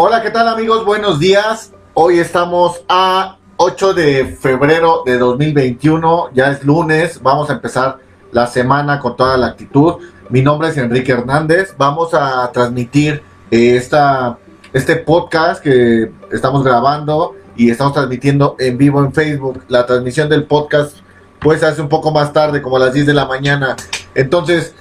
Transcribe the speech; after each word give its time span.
Hola, 0.00 0.22
¿qué 0.22 0.30
tal 0.30 0.46
amigos? 0.46 0.84
Buenos 0.84 1.18
días. 1.18 1.72
Hoy 1.92 2.20
estamos 2.20 2.82
a 2.88 3.36
8 3.56 3.94
de 3.94 4.26
febrero 4.26 5.02
de 5.04 5.18
2021. 5.18 6.30
Ya 6.34 6.52
es 6.52 6.62
lunes. 6.62 7.20
Vamos 7.20 7.50
a 7.50 7.54
empezar 7.54 7.98
la 8.30 8.46
semana 8.46 9.00
con 9.00 9.16
toda 9.16 9.36
la 9.36 9.48
actitud. 9.48 9.94
Mi 10.28 10.40
nombre 10.40 10.68
es 10.68 10.76
Enrique 10.76 11.10
Hernández. 11.10 11.74
Vamos 11.76 12.14
a 12.14 12.48
transmitir 12.52 13.24
eh, 13.50 13.74
esta, 13.74 14.38
este 14.72 14.94
podcast 14.94 15.60
que 15.60 16.12
estamos 16.30 16.62
grabando 16.62 17.34
y 17.56 17.68
estamos 17.68 17.92
transmitiendo 17.92 18.54
en 18.60 18.78
vivo 18.78 19.02
en 19.02 19.12
Facebook. 19.12 19.64
La 19.66 19.84
transmisión 19.84 20.28
del 20.28 20.44
podcast 20.44 20.98
pues 21.40 21.64
hace 21.64 21.82
un 21.82 21.88
poco 21.88 22.12
más 22.12 22.32
tarde, 22.32 22.62
como 22.62 22.76
a 22.76 22.80
las 22.80 22.92
10 22.92 23.04
de 23.04 23.14
la 23.14 23.26
mañana. 23.26 23.74
Entonces, 24.14 24.76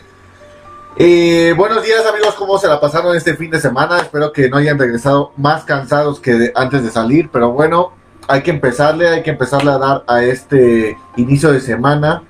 eh, 0.99 1.53
buenos 1.55 1.83
días 1.83 2.05
amigos, 2.05 2.33
¿cómo 2.35 2.57
se 2.57 2.67
la 2.67 2.79
pasaron 2.79 3.15
este 3.15 3.35
fin 3.35 3.51
de 3.51 3.59
semana? 3.59 3.99
Espero 3.99 4.31
que 4.31 4.49
no 4.49 4.57
hayan 4.57 4.79
regresado 4.79 5.31
más 5.37 5.63
cansados 5.63 6.19
que 6.19 6.51
antes 6.55 6.83
de 6.83 6.89
salir, 6.89 7.29
pero 7.31 7.51
bueno, 7.51 7.91
hay 8.27 8.41
que 8.41 8.51
empezarle, 8.51 9.07
hay 9.07 9.23
que 9.23 9.29
empezarle 9.29 9.71
a 9.71 9.77
dar 9.77 10.03
a 10.07 10.23
este 10.23 10.97
inicio 11.15 11.51
de 11.51 11.61
semana. 11.61 12.23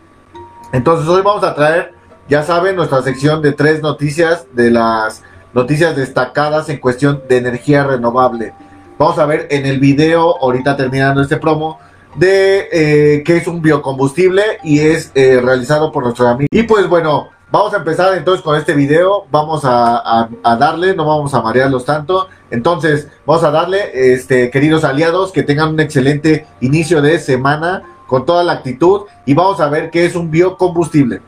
Entonces 0.73 1.07
hoy 1.07 1.21
vamos 1.21 1.43
a 1.43 1.55
traer, 1.55 1.93
ya 2.27 2.43
saben, 2.43 2.75
nuestra 2.75 3.01
sección 3.01 3.41
de 3.41 3.53
tres 3.53 3.81
noticias 3.81 4.45
de 4.53 4.71
las 4.71 5.23
noticias 5.53 5.95
destacadas 5.95 6.69
en 6.69 6.79
cuestión 6.79 7.23
de 7.29 7.37
energía 7.37 7.85
renovable. 7.85 8.53
Vamos 8.97 9.17
a 9.17 9.25
ver 9.25 9.47
en 9.49 9.65
el 9.65 9.79
video, 9.79 10.37
ahorita 10.41 10.75
terminando 10.75 11.21
este 11.21 11.37
promo, 11.37 11.79
de 12.15 12.67
eh, 12.71 13.23
que 13.23 13.37
es 13.37 13.47
un 13.47 13.61
biocombustible 13.61 14.43
y 14.63 14.79
es 14.79 15.11
eh, 15.15 15.39
realizado 15.41 15.91
por 15.91 16.03
nuestros 16.03 16.27
amigos. 16.27 16.49
Y 16.51 16.63
pues 16.63 16.87
bueno, 16.87 17.29
Vamos 17.49 17.73
a 17.73 17.77
empezar 17.77 18.13
entonces 18.17 18.43
con 18.43 18.57
este 18.57 18.73
video, 18.73 19.25
vamos 19.31 19.61
a, 19.63 20.27
darle, 20.59 20.93
no 20.93 21.05
vamos 21.05 21.33
a 21.33 21.41
marearlos 21.41 21.85
tanto, 21.85 22.27
entonces 22.51 23.07
vamos 23.25 23.41
a 23.45 23.51
darle, 23.51 24.13
este, 24.13 24.51
queridos 24.51 24.83
aliados, 24.83 25.31
que 25.31 25.43
tengan 25.43 25.69
un 25.69 25.79
excelente 25.79 26.45
inicio 26.59 27.01
de 27.01 27.17
semana 27.19 27.83
con 28.05 28.25
toda 28.25 28.43
la 28.43 28.51
actitud 28.51 29.03
y 29.25 29.33
vamos 29.33 29.61
a 29.61 29.69
ver 29.69 29.89
qué 29.91 30.05
es 30.05 30.15
un 30.15 30.29
biocombustible. 30.29 31.21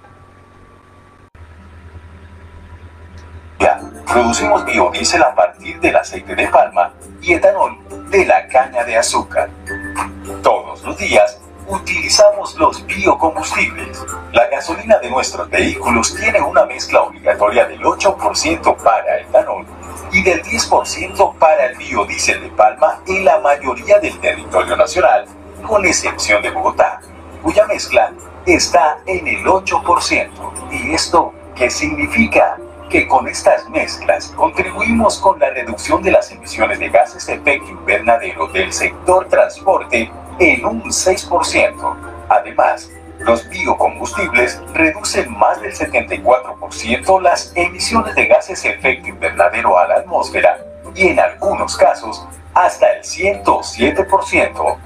Ya, 3.61 3.79
producimos 4.05 4.65
biodiesel 4.65 5.23
a 5.23 5.33
partir 5.33 5.79
del 5.79 5.95
aceite 5.95 6.35
de 6.35 6.49
palma 6.49 6.91
y 7.21 7.31
etanol 7.31 7.77
de 8.09 8.25
la 8.25 8.45
caña 8.49 8.83
de 8.83 8.97
azúcar. 8.97 9.49
Todos 10.43 10.83
los 10.83 10.97
días 10.97 11.38
utilizamos 11.69 12.55
los 12.55 12.85
biocombustibles. 12.85 14.03
La 14.31 14.47
gasolina 14.47 14.97
de 14.97 15.09
nuestros 15.09 15.49
vehículos 15.49 16.15
tiene 16.15 16.41
una 16.41 16.65
mezcla 16.65 17.01
obligatoria 17.03 17.65
del 17.65 17.81
8% 17.81 18.75
para 18.77 19.19
etanol 19.19 19.65
y 20.11 20.23
del 20.23 20.41
10% 20.43 21.35
para 21.37 21.67
el 21.67 21.77
biodiesel 21.77 22.41
de 22.41 22.49
palma 22.49 23.01
en 23.07 23.23
la 23.23 23.39
mayoría 23.39 23.99
del 23.99 24.17
territorio 24.19 24.75
nacional, 24.75 25.25
con 25.65 25.85
excepción 25.85 26.41
de 26.41 26.49
Bogotá, 26.49 27.01
cuya 27.43 27.65
mezcla 27.67 28.11
está 28.45 28.99
en 29.05 29.27
el 29.27 29.45
8%. 29.45 30.29
¿Y 30.71 30.93
esto 30.93 31.33
qué 31.55 31.69
significa? 31.69 32.57
que 32.89 33.07
con 33.07 33.27
estas 33.27 33.69
mezclas 33.69 34.33
contribuimos 34.35 35.19
con 35.19 35.37
la 35.39 35.51
reducción 35.51 36.01
de 36.01 36.09
las 36.09 36.31
emisiones 36.31 36.79
de 36.79 36.89
gases 36.89 37.23
de 37.27 37.35
efecto 37.35 37.69
invernadero 37.69 38.47
del 38.47 38.73
sector 38.73 39.27
transporte 39.27 40.11
en 40.39 40.65
un 40.65 40.83
6%. 40.83 41.95
Además, 42.29 42.89
los 43.19 43.47
biocombustibles 43.49 44.61
reducen 44.73 45.31
más 45.37 45.61
del 45.61 45.73
74% 45.73 47.21
las 47.21 47.51
emisiones 47.55 48.15
de 48.15 48.27
gases 48.27 48.63
de 48.63 48.69
efecto 48.69 49.09
invernadero 49.09 49.77
a 49.77 49.87
la 49.87 49.95
atmósfera 49.95 50.57
y 50.95 51.09
en 51.09 51.19
algunos 51.19 51.75
casos 51.75 52.25
hasta 52.53 52.93
el 52.93 53.03
107%, 53.03 54.77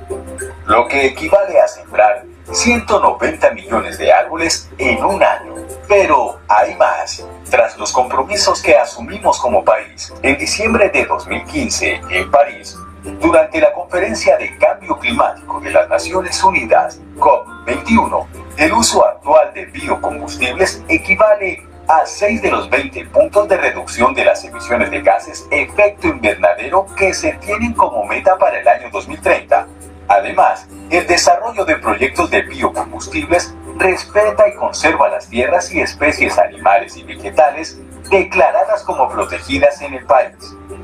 lo 0.66 0.88
que 0.88 1.06
equivale 1.08 1.60
a 1.60 1.68
sembrar 1.68 2.26
190 2.52 3.52
millones 3.52 3.98
de 3.98 4.12
árboles 4.12 4.70
en 4.78 5.04
un 5.04 5.24
año. 5.24 5.56
Pero 5.88 6.40
hay 6.48 6.76
más. 6.76 7.26
Tras 7.50 7.78
los 7.78 7.92
compromisos 7.92 8.62
que 8.62 8.76
asumimos 8.76 9.40
como 9.40 9.64
país, 9.64 10.14
en 10.22 10.38
diciembre 10.38 10.90
de 10.90 11.06
2015 11.06 12.02
en 12.10 12.32
París, 12.32 12.78
durante 13.04 13.60
la 13.60 13.74
conferencia 13.74 14.38
de 14.38 14.58
cambio 14.58 14.98
climático 14.98 15.60
de 15.60 15.72
las 15.72 15.90
Naciones 15.90 16.42
Unidas, 16.44 17.00
COP21, 17.18 18.26
el 18.58 18.74
uso 18.74 19.06
actual 19.06 19.54
de 19.54 19.66
biocombustibles 19.66 20.84
equivale 20.88 21.64
a 21.88 22.06
6 22.06 22.42
de 22.42 22.52
los 22.52 22.70
20 22.70 23.06
puntos 23.08 23.48
de 23.50 23.58
reducción 23.58 24.14
de 24.14 24.24
las 24.24 24.44
emisiones 24.46 24.90
de 24.90 25.02
gases 25.02 25.46
efecto 25.52 26.08
invernadero 26.08 26.86
que 26.96 27.14
se 27.14 27.34
tienen 27.34 27.74
como 27.74 28.06
meta 28.06 28.38
para 28.38 28.60
el 28.60 28.68
año 28.68 28.90
2030. 28.90 29.68
Además, 30.08 30.68
el 30.90 31.06
desarrollo 31.08 31.66
de 31.66 31.76
proyectos 31.78 32.30
de 32.30 32.44
biocombustibles 32.44 33.54
respeta 33.78 34.48
y 34.48 34.56
conserva 34.56 35.10
las 35.10 35.28
tierras 35.28 35.74
y 35.74 35.82
especies 35.82 36.38
animales 36.38 36.96
y 36.96 37.04
vegetales 37.04 37.80
declaradas 38.14 38.84
como 38.84 39.10
protegidas 39.10 39.82
en 39.82 39.96
el 39.96 40.06
país, 40.06 40.36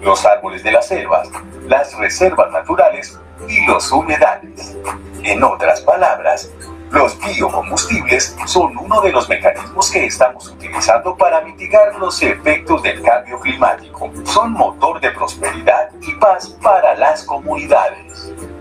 los 0.02 0.26
árboles 0.26 0.64
de 0.64 0.72
las 0.72 0.88
selvas, 0.88 1.30
las 1.68 1.96
reservas 1.96 2.52
naturales 2.52 3.20
y 3.48 3.68
los 3.68 3.92
humedales. 3.92 4.76
En 5.22 5.44
otras 5.44 5.80
palabras, 5.82 6.50
los 6.90 7.20
biocombustibles 7.20 8.36
son 8.48 8.76
uno 8.76 9.00
de 9.02 9.12
los 9.12 9.30
mecanismos 9.30 9.92
que 9.92 10.06
estamos 10.06 10.48
utilizando 10.48 11.16
para 11.16 11.42
mitigar 11.42 11.96
los 12.00 12.20
efectos 12.24 12.82
del 12.82 13.00
cambio 13.04 13.40
climático. 13.40 14.12
Son 14.24 14.54
motor 14.54 15.00
de 15.00 15.12
prosperidad 15.12 15.92
y 16.02 16.16
paz 16.16 16.48
para 16.64 16.96
las 16.96 17.24
comunidades. 17.26 18.09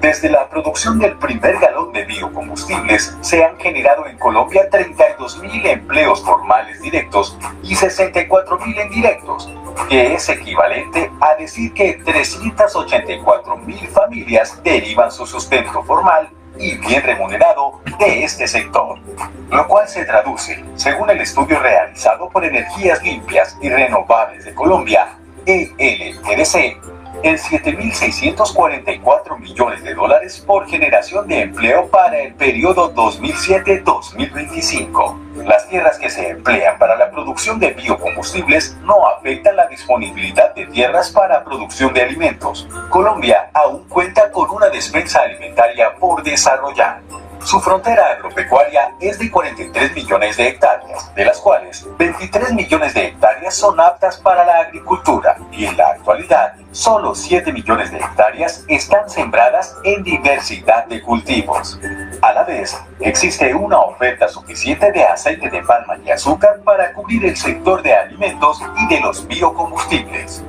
Desde 0.01 0.31
la 0.31 0.49
producción 0.49 1.01
del 1.01 1.19
primer 1.19 1.59
galón 1.59 1.93
de 1.93 2.05
biocombustibles 2.05 3.17
se 3.21 3.45
han 3.45 3.59
generado 3.59 4.07
en 4.07 4.17
Colombia 4.17 4.71
32.000 4.71 5.67
empleos 5.67 6.25
formales 6.25 6.81
directos 6.81 7.37
y 7.65 7.75
64.000 7.75 8.85
indirectos, 8.85 9.53
que 9.89 10.15
es 10.15 10.29
equivalente 10.29 11.11
a 11.21 11.35
decir 11.35 11.75
que 11.75 11.99
384.000 11.99 13.89
familias 13.89 14.63
derivan 14.63 15.11
su 15.11 15.27
sustento 15.27 15.83
formal 15.83 16.31
y 16.57 16.77
bien 16.79 17.03
remunerado 17.03 17.81
de 17.99 18.23
este 18.23 18.47
sector, 18.47 19.01
lo 19.51 19.67
cual 19.67 19.89
se 19.89 20.05
traduce, 20.05 20.65
según 20.77 21.11
el 21.11 21.21
estudio 21.21 21.59
realizado 21.59 22.29
por 22.29 22.45
Energías 22.45 23.03
Limpias 23.03 23.59
y 23.61 23.69
Renovables 23.69 24.45
de 24.45 24.55
Colombia, 24.55 25.19
ELRC, 25.45 26.79
en 27.23 27.37
7.644 27.37 29.39
millones 29.39 29.83
de 29.83 29.95
dólares 29.95 30.43
por 30.47 30.69
generación 30.69 31.27
de 31.29 31.41
empleo 31.43 31.89
para 31.89 32.19
el 32.19 32.35
periodo 32.35 32.95
2007-2025. 32.95 35.45
Las 35.45 35.69
tierras 35.69 35.99
que 35.99 36.09
se 36.11 36.31
emplean 36.31 36.79
para 36.79 36.97
la 36.97 37.11
producción 37.11 37.59
de 37.59 37.71
biocombustibles 37.71 38.77
no 38.83 39.09
afectan 39.09 39.57
la 39.57 39.67
disponibilidad 39.67 40.55
de 40.55 40.67
tierras 40.67 41.11
para 41.11 41.43
producción 41.45 41.95
de 41.95 42.03
alimentos. 42.03 42.69
Colombia 42.91 43.51
aún 43.55 43.89
cuenta 43.89 44.31
con 44.31 44.51
una 44.51 44.69
despensa 44.69 45.23
alimentaria 45.23 45.95
por 45.97 46.23
desarrollar. 46.23 47.01
Su 47.49 47.61
frontera 47.61 48.11
agropecuaria 48.11 48.93
es 49.01 49.19
de 49.19 49.31
43 49.31 49.95
millones 49.95 50.37
de 50.37 50.49
hectáreas, 50.49 51.15
de 51.15 51.25
las 51.25 51.39
cuales 51.39 51.89
23 51.97 52.53
millones 52.53 52.93
de 52.93 53.07
hectáreas 53.07 53.55
son 53.55 53.81
aptas 53.81 54.19
para 54.19 54.45
la 54.45 54.59
agricultura 54.59 55.35
y 55.51 55.65
en 55.65 55.75
la 55.79 55.93
actualidad 55.93 56.53
solo 56.73 57.15
7 57.15 57.51
millones 57.55 57.91
de 57.91 58.01
hectáreas 58.01 58.67
están 58.69 59.09
sembradas 59.09 59.79
en 59.83 60.03
diversidad 60.03 60.85
de 60.89 61.01
cultivos. 61.01 61.81
A 62.21 62.35
la 62.35 62.45
vez, 62.45 62.79
existe 63.01 63.55
una 63.55 63.81
oferta 63.81 64.29
suficiente 64.29 64.93
de 64.93 65.05
aceite 65.05 65.49
de 65.49 65.63
palma 65.63 65.97
y 66.05 66.11
azúcar 66.11 66.61
para 66.63 66.93
cubrir 66.93 67.25
el 67.25 67.37
sector 67.39 67.83
de 67.83 67.95
alimentos 67.95 68.61
y 68.77 68.95
de 68.95 69.01
los 69.01 69.27
biocombustibles. 69.27 70.45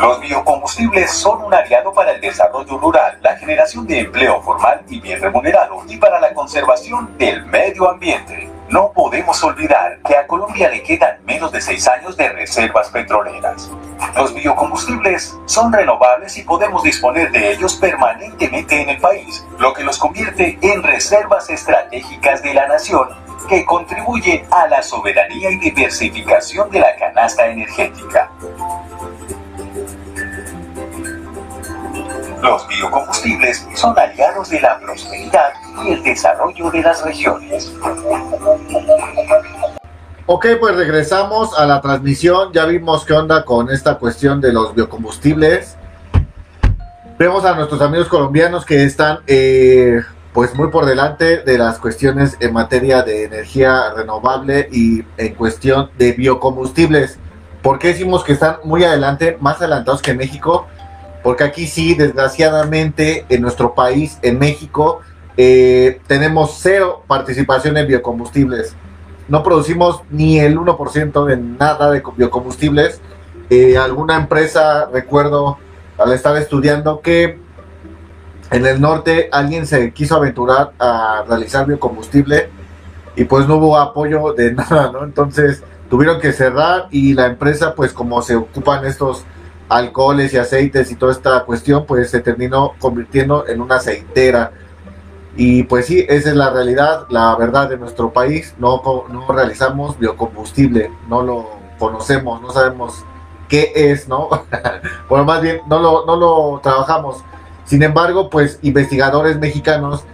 Los 0.00 0.20
biocombustibles 0.20 1.10
son 1.10 1.42
un 1.42 1.54
aliado 1.54 1.92
para 1.92 2.12
el 2.12 2.20
desarrollo 2.20 2.78
rural, 2.78 3.18
la 3.22 3.36
generación 3.36 3.86
de 3.86 4.00
empleo 4.00 4.40
formal 4.42 4.82
y 4.88 5.00
bien 5.00 5.20
remunerado 5.20 5.82
y 5.88 5.96
para 5.96 6.20
la 6.20 6.32
conservación 6.34 7.16
del 7.18 7.44
medio 7.46 7.90
ambiente. 7.90 8.50
No 8.68 8.92
podemos 8.92 9.42
olvidar 9.44 9.98
que 10.06 10.16
a 10.16 10.26
Colombia 10.26 10.70
le 10.70 10.82
quedan 10.82 11.18
menos 11.24 11.52
de 11.52 11.60
seis 11.60 11.86
años 11.88 12.16
de 12.16 12.28
reservas 12.30 12.88
petroleras. 12.88 13.70
Los 14.16 14.34
biocombustibles 14.34 15.36
son 15.46 15.72
renovables 15.72 16.36
y 16.38 16.42
podemos 16.42 16.82
disponer 16.82 17.30
de 17.32 17.52
ellos 17.52 17.74
permanentemente 17.76 18.80
en 18.80 18.88
el 18.88 18.98
país, 18.98 19.44
lo 19.58 19.74
que 19.74 19.84
los 19.84 19.98
convierte 19.98 20.58
en 20.62 20.82
reservas 20.82 21.50
estratégicas 21.50 22.42
de 22.42 22.54
la 22.54 22.66
nación 22.66 23.08
que 23.48 23.64
contribuyen 23.64 24.46
a 24.50 24.66
la 24.68 24.82
soberanía 24.82 25.50
y 25.50 25.58
diversificación 25.58 26.70
de 26.70 26.80
la 26.80 26.96
canasta 26.96 27.46
energética. 27.46 28.30
Los 32.42 32.66
biocombustibles 32.66 33.68
son 33.74 33.96
aliados 33.96 34.50
de 34.50 34.60
la 34.60 34.76
prosperidad 34.80 35.52
y 35.84 35.92
el 35.92 36.02
desarrollo 36.02 36.72
de 36.72 36.82
las 36.82 37.04
regiones. 37.04 37.72
Ok, 40.26 40.46
pues 40.58 40.74
regresamos 40.74 41.56
a 41.56 41.66
la 41.66 41.80
transmisión. 41.80 42.52
Ya 42.52 42.64
vimos 42.64 43.04
qué 43.04 43.12
onda 43.12 43.44
con 43.44 43.70
esta 43.70 43.94
cuestión 43.94 44.40
de 44.40 44.52
los 44.52 44.74
biocombustibles. 44.74 45.76
Vemos 47.16 47.44
a 47.44 47.54
nuestros 47.54 47.80
amigos 47.80 48.08
colombianos 48.08 48.64
que 48.64 48.82
están 48.82 49.20
eh, 49.28 50.00
pues 50.32 50.52
muy 50.56 50.68
por 50.70 50.84
delante 50.84 51.38
de 51.38 51.58
las 51.58 51.78
cuestiones 51.78 52.36
en 52.40 52.52
materia 52.52 53.02
de 53.02 53.24
energía 53.24 53.92
renovable 53.94 54.68
y 54.72 55.04
en 55.16 55.34
cuestión 55.36 55.90
de 55.96 56.10
biocombustibles. 56.10 57.18
¿Por 57.62 57.78
qué 57.78 57.88
decimos 57.88 58.24
que 58.24 58.32
están 58.32 58.56
muy 58.64 58.82
adelante, 58.82 59.38
más 59.40 59.58
adelantados 59.58 60.02
que 60.02 60.14
México? 60.14 60.66
Porque 61.22 61.44
aquí 61.44 61.66
sí, 61.66 61.94
desgraciadamente, 61.94 63.26
en 63.28 63.42
nuestro 63.42 63.74
país, 63.74 64.18
en 64.22 64.38
México, 64.38 65.00
eh, 65.36 66.00
tenemos 66.06 66.58
cero 66.60 67.04
participación 67.06 67.76
en 67.76 67.86
biocombustibles. 67.86 68.74
No 69.28 69.42
producimos 69.42 70.02
ni 70.10 70.40
el 70.40 70.58
1% 70.58 71.24
de 71.24 71.36
nada 71.36 71.90
de 71.90 72.02
biocombustibles. 72.16 73.00
Eh, 73.50 73.78
alguna 73.78 74.16
empresa, 74.16 74.88
recuerdo, 74.92 75.58
al 75.96 76.12
estar 76.12 76.36
estudiando, 76.36 77.00
que 77.00 77.38
en 78.50 78.66
el 78.66 78.80
norte 78.80 79.28
alguien 79.32 79.66
se 79.66 79.92
quiso 79.92 80.16
aventurar 80.16 80.72
a 80.78 81.24
realizar 81.26 81.66
biocombustible 81.66 82.50
y 83.16 83.24
pues 83.24 83.46
no 83.46 83.56
hubo 83.56 83.78
apoyo 83.78 84.32
de 84.34 84.52
nada, 84.54 84.90
¿no? 84.92 85.04
Entonces 85.04 85.62
tuvieron 85.88 86.20
que 86.20 86.32
cerrar 86.32 86.88
y 86.90 87.14
la 87.14 87.26
empresa, 87.26 87.74
pues 87.74 87.92
como 87.92 88.20
se 88.22 88.36
ocupan 88.36 88.84
estos 88.84 89.24
alcoholes 89.72 90.32
y 90.34 90.38
aceites 90.38 90.90
y 90.90 90.96
toda 90.96 91.12
esta 91.12 91.44
cuestión, 91.44 91.86
pues 91.86 92.10
se 92.10 92.20
terminó 92.20 92.74
convirtiendo 92.78 93.46
en 93.48 93.60
una 93.60 93.76
aceitera. 93.76 94.52
Y 95.34 95.62
pues 95.62 95.86
sí, 95.86 96.04
esa 96.08 96.30
es 96.30 96.36
la 96.36 96.50
realidad, 96.50 97.06
la 97.08 97.34
verdad 97.36 97.68
de 97.68 97.78
nuestro 97.78 98.12
país. 98.12 98.54
No, 98.58 98.82
no 99.08 99.26
realizamos 99.28 99.98
biocombustible, 99.98 100.90
no 101.08 101.22
lo 101.22 101.48
conocemos, 101.78 102.40
no 102.42 102.50
sabemos 102.50 103.04
qué 103.48 103.72
es, 103.74 104.08
¿no? 104.08 104.28
bueno, 105.08 105.24
más 105.24 105.40
bien, 105.40 105.60
no 105.68 105.78
lo, 105.78 106.04
no 106.04 106.16
lo 106.16 106.60
trabajamos. 106.62 107.24
Sin 107.64 107.82
embargo, 107.82 108.28
pues 108.28 108.58
investigadores 108.62 109.38
mexicanos 109.38 110.04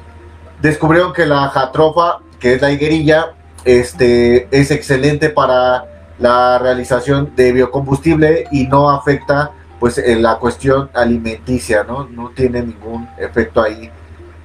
descubrieron 0.63 1.13
que 1.13 1.27
la 1.27 1.49
jatrofa, 1.49 2.21
que 2.39 2.55
es 2.55 2.63
la 2.63 2.71
higuerilla, 2.71 3.35
este, 3.65 4.49
es 4.51 4.71
excelente 4.71 5.31
para 5.31 5.98
la 6.19 6.59
realización 6.59 7.33
de 7.37 7.53
biocombustible 7.53 8.47
y 8.51 8.67
no 8.67 8.91
afecta 8.91 9.53
pues 9.79 9.99
en 9.99 10.23
la 10.23 10.39
cuestión 10.39 10.91
alimenticia, 10.93 11.85
¿no? 11.85 12.09
No 12.09 12.31
tiene 12.31 12.63
ningún 12.63 13.09
efecto 13.17 13.63
ahí 13.63 13.91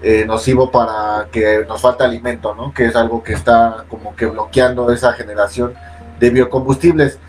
eh, 0.01 0.25
nocivo 0.27 0.69
para 0.69 1.27
que 1.31 1.65
nos 1.67 1.81
falta 1.81 2.05
alimento, 2.05 2.53
¿no? 2.53 2.73
Que 2.73 2.85
es 2.85 2.95
algo 2.95 3.23
que 3.23 3.33
está 3.33 3.85
como 3.89 4.15
que 4.15 4.27
bloqueando 4.27 4.91
esa 4.91 5.13
generación 5.13 5.73
de 6.19 6.29
biocombustibles. 6.29 7.19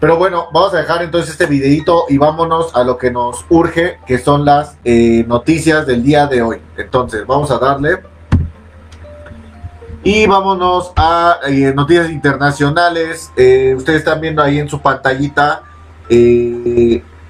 Pero 0.00 0.16
bueno, 0.16 0.48
vamos 0.52 0.74
a 0.74 0.78
dejar 0.78 1.02
entonces 1.02 1.30
este 1.30 1.46
videito 1.46 2.06
y 2.08 2.18
vámonos 2.18 2.74
a 2.74 2.82
lo 2.82 2.98
que 2.98 3.12
nos 3.12 3.44
urge, 3.50 3.98
que 4.04 4.18
son 4.18 4.44
las 4.44 4.76
eh, 4.82 5.24
noticias 5.28 5.86
del 5.86 6.02
día 6.02 6.26
de 6.26 6.42
hoy. 6.42 6.60
Entonces, 6.76 7.24
vamos 7.24 7.52
a 7.52 7.58
darle. 7.58 8.00
Y 10.04 10.26
vámonos 10.26 10.92
a 10.96 11.38
eh, 11.46 11.72
noticias 11.74 12.10
internacionales. 12.10 13.30
Eh, 13.36 13.74
ustedes 13.76 14.00
están 14.00 14.20
viendo 14.20 14.42
ahí 14.42 14.58
en 14.58 14.68
su 14.68 14.80
pantallita 14.80 15.62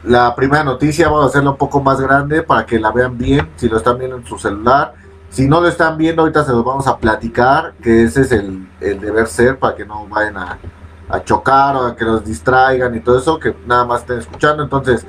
la 0.05 0.35
primera 0.35 0.65
noticia. 0.65 1.09
Vamos 1.09 1.25
a 1.25 1.29
hacerla 1.29 1.51
un 1.51 1.57
poco 1.57 1.81
más 1.81 2.01
grande 2.01 2.43
para 2.43 2.67
que 2.67 2.81
la 2.81 2.91
vean 2.91 3.17
bien. 3.17 3.49
Si 3.57 3.69
lo 3.69 3.77
están 3.77 3.99
viendo 3.99 4.17
en 4.17 4.27
su 4.27 4.39
celular. 4.39 4.95
Si 5.31 5.47
no 5.47 5.61
lo 5.61 5.69
están 5.69 5.97
viendo, 5.97 6.23
ahorita 6.23 6.45
se 6.45 6.53
los 6.53 6.65
vamos 6.65 6.87
a 6.87 6.97
platicar. 6.97 7.75
Que 7.83 8.05
ese 8.05 8.23
es 8.23 8.33
el, 8.33 8.69
el 8.81 9.01
deber 9.01 9.27
ser 9.27 9.59
para 9.59 9.77
que 9.77 9.85
no 9.85 10.07
vayan 10.07 10.37
a 10.39 10.59
a 11.13 11.23
chocar 11.23 11.77
o 11.77 11.87
a 11.87 11.95
que 11.95 12.05
los 12.05 12.25
distraigan 12.25 12.95
y 12.97 13.01
todo 13.01 13.19
eso, 13.19 13.39
que 13.39 13.55
nada 13.67 13.85
más 13.85 14.01
estén 14.01 14.19
escuchando. 14.19 14.63
Entonces, 14.63 15.07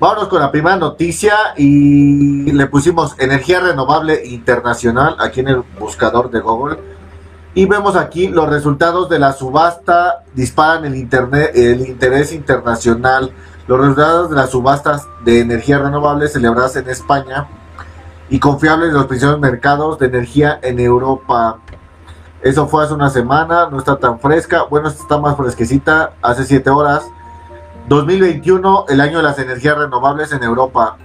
vámonos 0.00 0.28
con 0.28 0.40
la 0.40 0.50
primera 0.50 0.76
noticia 0.76 1.34
y 1.56 2.50
le 2.52 2.66
pusimos 2.66 3.14
energía 3.18 3.60
renovable 3.60 4.24
internacional 4.26 5.16
aquí 5.18 5.40
en 5.40 5.48
el 5.48 5.62
buscador 5.78 6.30
de 6.30 6.40
Google. 6.40 6.78
Y 7.54 7.66
vemos 7.66 7.94
aquí 7.94 8.28
los 8.28 8.48
resultados 8.48 9.08
de 9.08 9.20
la 9.20 9.32
subasta 9.32 10.24
disparan 10.34 10.84
el, 10.84 10.96
internet, 10.96 11.52
el 11.54 11.86
interés 11.86 12.32
internacional. 12.32 13.32
Los 13.68 13.78
resultados 13.78 14.30
de 14.30 14.36
las 14.36 14.50
subastas 14.50 15.06
de 15.24 15.40
energía 15.40 15.78
renovable 15.78 16.28
celebradas 16.28 16.76
en 16.76 16.88
España 16.90 17.46
y 18.28 18.40
confiables 18.40 18.88
en 18.88 18.94
los 18.94 19.06
principales 19.06 19.40
mercados 19.40 19.98
de 19.98 20.06
energía 20.06 20.58
en 20.62 20.80
Europa. 20.80 21.58
Eso 22.42 22.66
fue 22.66 22.84
hace 22.84 22.92
una 22.92 23.08
semana, 23.08 23.68
no 23.70 23.78
está 23.78 23.96
tan 23.96 24.18
fresca. 24.18 24.64
Bueno, 24.68 24.88
está 24.88 25.18
más 25.18 25.36
fresquecita, 25.36 26.12
hace 26.20 26.44
7 26.44 26.68
horas. 26.70 27.08
2021, 27.88 28.86
el 28.88 29.00
año 29.00 29.18
de 29.18 29.24
las 29.24 29.38
energías 29.38 29.76
renovables 29.76 30.32
en 30.32 30.42
Europa. 30.42 30.96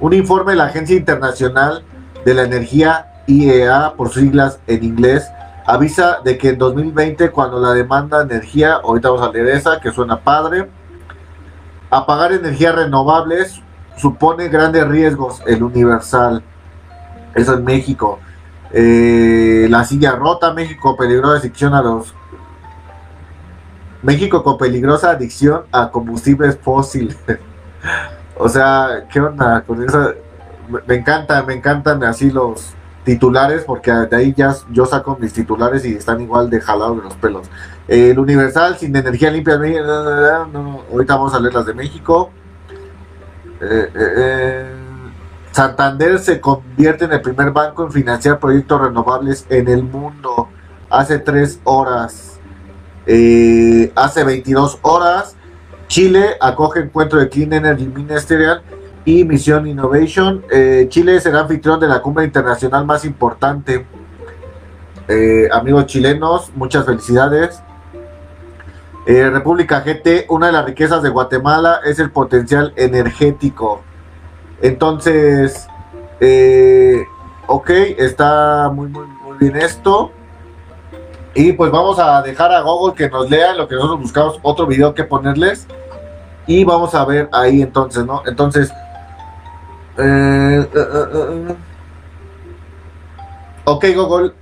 Un 0.00 0.14
informe 0.14 0.52
de 0.52 0.56
la 0.56 0.64
Agencia 0.64 0.96
Internacional 0.96 1.84
de 2.24 2.34
la 2.34 2.44
Energía, 2.44 3.22
IEA, 3.26 3.92
por 3.94 4.10
siglas 4.10 4.58
en 4.66 4.84
inglés, 4.84 5.28
avisa 5.66 6.18
de 6.24 6.38
que 6.38 6.50
en 6.50 6.58
2020, 6.58 7.30
cuando 7.30 7.60
la 7.60 7.72
demanda 7.72 8.24
de 8.24 8.34
energía, 8.34 8.74
ahorita 8.82 9.10
vamos 9.10 9.28
a 9.28 9.32
leer 9.32 9.48
esa, 9.48 9.80
que 9.80 9.90
suena 9.90 10.20
padre, 10.20 10.70
apagar 11.90 12.32
energías 12.32 12.74
renovables 12.74 13.60
supone 13.96 14.48
grandes 14.48 14.86
riesgos, 14.88 15.42
el 15.46 15.62
universal. 15.62 16.42
Eso 17.34 17.54
en 17.54 17.64
México. 17.64 18.18
Eh, 18.72 19.66
la 19.68 19.84
silla 19.84 20.12
rota, 20.12 20.52
México 20.54 20.96
peligrosa 20.96 21.38
adicción 21.38 21.74
a 21.74 21.82
los 21.82 22.14
México 24.04 24.42
con 24.42 24.58
peligrosa 24.58 25.10
adicción 25.10 25.62
a 25.72 25.90
combustibles 25.90 26.58
fósiles. 26.58 27.16
o 28.36 28.48
sea, 28.48 29.06
¿qué 29.10 29.20
onda 29.20 29.62
con 29.62 29.82
eso? 29.82 30.12
Me 30.86 30.94
encanta, 30.94 31.42
me 31.42 31.54
encantan 31.54 32.04
así 32.04 32.30
los 32.30 32.74
titulares 33.04 33.64
porque 33.64 33.90
de 33.90 34.16
ahí 34.16 34.34
ya 34.36 34.54
yo 34.70 34.86
saco 34.86 35.16
mis 35.20 35.32
titulares 35.32 35.84
y 35.84 35.94
están 35.94 36.20
igual 36.20 36.48
de 36.48 36.60
jalados 36.60 36.98
de 36.98 37.02
los 37.02 37.14
pelos. 37.14 37.50
el 37.88 38.18
Universal 38.18 38.76
sin 38.78 38.94
energía 38.94 39.30
limpia, 39.30 39.54
ahorita 39.54 41.16
vamos 41.16 41.34
a 41.34 41.40
leer 41.40 41.54
las 41.54 41.66
de 41.66 41.74
México. 41.74 42.30
eh, 43.60 43.90
eh, 43.94 44.14
eh 44.16 44.74
Santander 45.54 46.18
se 46.18 46.40
convierte 46.40 47.04
en 47.04 47.12
el 47.12 47.20
primer 47.20 47.52
banco 47.52 47.84
en 47.84 47.92
financiar 47.92 48.40
proyectos 48.40 48.80
renovables 48.80 49.46
en 49.48 49.68
el 49.68 49.84
mundo. 49.84 50.48
Hace 50.90 51.20
tres 51.20 51.60
horas. 51.62 52.33
Eh, 53.06 53.92
hace 53.94 54.24
22 54.24 54.78
horas. 54.82 55.36
Chile 55.86 56.36
acoge 56.40 56.80
encuentro 56.80 57.18
de 57.18 57.28
Clean 57.28 57.52
Energy 57.52 57.86
Ministerial 57.86 58.62
y 59.04 59.24
Mission 59.24 59.66
Innovation. 59.66 60.44
Eh, 60.50 60.86
Chile 60.88 61.20
será 61.20 61.40
anfitrión 61.40 61.78
de 61.78 61.88
la 61.88 62.00
cumbre 62.00 62.24
internacional 62.24 62.84
más 62.86 63.04
importante. 63.04 63.86
Eh, 65.08 65.48
amigos 65.52 65.86
chilenos, 65.86 66.50
muchas 66.54 66.86
felicidades. 66.86 67.60
República 69.06 69.82
GT, 69.82 70.24
una 70.30 70.46
de 70.46 70.52
las 70.52 70.64
riquezas 70.64 71.02
de 71.02 71.10
Guatemala 71.10 71.80
es 71.84 71.98
el 71.98 72.10
potencial 72.10 72.72
energético. 72.74 73.82
Entonces, 74.62 75.68
eh, 76.20 77.04
ok, 77.46 77.70
está 77.98 78.70
muy, 78.72 78.88
muy, 78.88 79.06
muy 79.06 79.36
bien 79.38 79.56
esto. 79.56 80.10
Y 81.34 81.52
pues 81.52 81.70
vamos 81.70 81.98
a 81.98 82.22
dejar 82.22 82.52
a 82.52 82.60
Google 82.60 82.94
que 82.94 83.10
nos 83.10 83.28
lea 83.28 83.54
lo 83.54 83.66
que 83.66 83.74
nosotros 83.74 84.00
buscamos, 84.00 84.38
otro 84.42 84.66
video 84.66 84.94
que 84.94 85.04
ponerles. 85.04 85.66
Y 86.46 86.64
vamos 86.64 86.94
a 86.94 87.04
ver 87.04 87.28
ahí 87.32 87.62
entonces, 87.62 88.04
¿no? 88.04 88.22
Entonces, 88.26 88.72
eh, 89.98 90.68
eh, 90.74 91.56
ok 93.64 93.84
Google, 93.94 94.32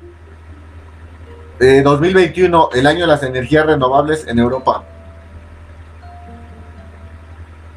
2021, 1.85 2.71
el 2.75 2.87
año 2.87 3.01
de 3.03 3.07
las 3.07 3.23
energías 3.23 3.65
renovables 3.65 4.27
en 4.27 4.39
Europa. 4.39 4.83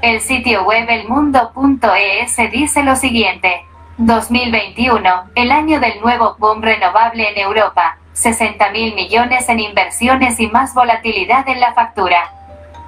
El 0.02 0.22
sitio 0.22 0.64
web 0.64 0.88
elmundo.es 0.90 2.52
dice 2.52 2.84
lo 2.84 2.96
siguiente. 2.96 3.66
2021, 3.98 5.32
el 5.36 5.52
año 5.52 5.80
del 5.80 6.02
nuevo 6.02 6.36
boom 6.38 6.62
renovable 6.62 7.30
en 7.30 7.38
Europa. 7.38 7.98
60 8.16 8.72
mil 8.72 8.96
millones 8.96 9.48
en 9.50 9.60
inversiones 9.60 10.40
y 10.40 10.48
más 10.48 10.74
volatilidad 10.74 11.48
en 11.50 11.60
la 11.60 11.74
factura. 11.74 12.32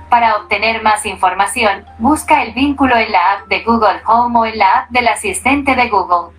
Para 0.09 0.37
obtener 0.37 0.81
más 0.81 1.05
información, 1.05 1.85
busca 1.99 2.43
el 2.43 2.53
vínculo 2.53 2.95
en 2.95 3.11
la 3.11 3.33
app 3.33 3.47
de 3.49 3.61
Google 3.63 4.01
Home 4.07 4.39
o 4.39 4.45
en 4.45 4.57
la 4.57 4.79
app 4.79 4.89
del 4.89 5.05
asistente 5.09 5.75
de 5.75 5.89
Google. 5.89 6.33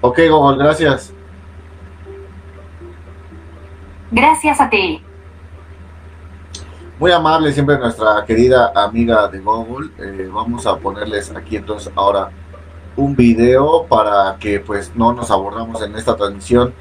Ok, 0.00 0.20
Google, 0.30 0.64
gracias. 0.64 1.12
Gracias 4.10 4.58
a 4.58 4.70
ti. 4.70 5.04
Muy 6.98 7.12
amable 7.12 7.52
siempre 7.52 7.76
nuestra 7.76 8.24
querida 8.24 8.72
amiga 8.74 9.28
de 9.28 9.40
Google. 9.40 9.90
Eh, 9.98 10.30
vamos 10.32 10.66
a 10.66 10.78
ponerles 10.78 11.30
aquí 11.36 11.56
entonces 11.56 11.92
ahora 11.94 12.30
un 12.96 13.14
video 13.14 13.86
para 13.86 14.36
que 14.38 14.60
pues 14.60 14.92
no 14.94 15.12
nos 15.12 15.30
abordamos 15.30 15.82
en 15.82 15.94
esta 15.96 16.16
transmisión 16.16 16.74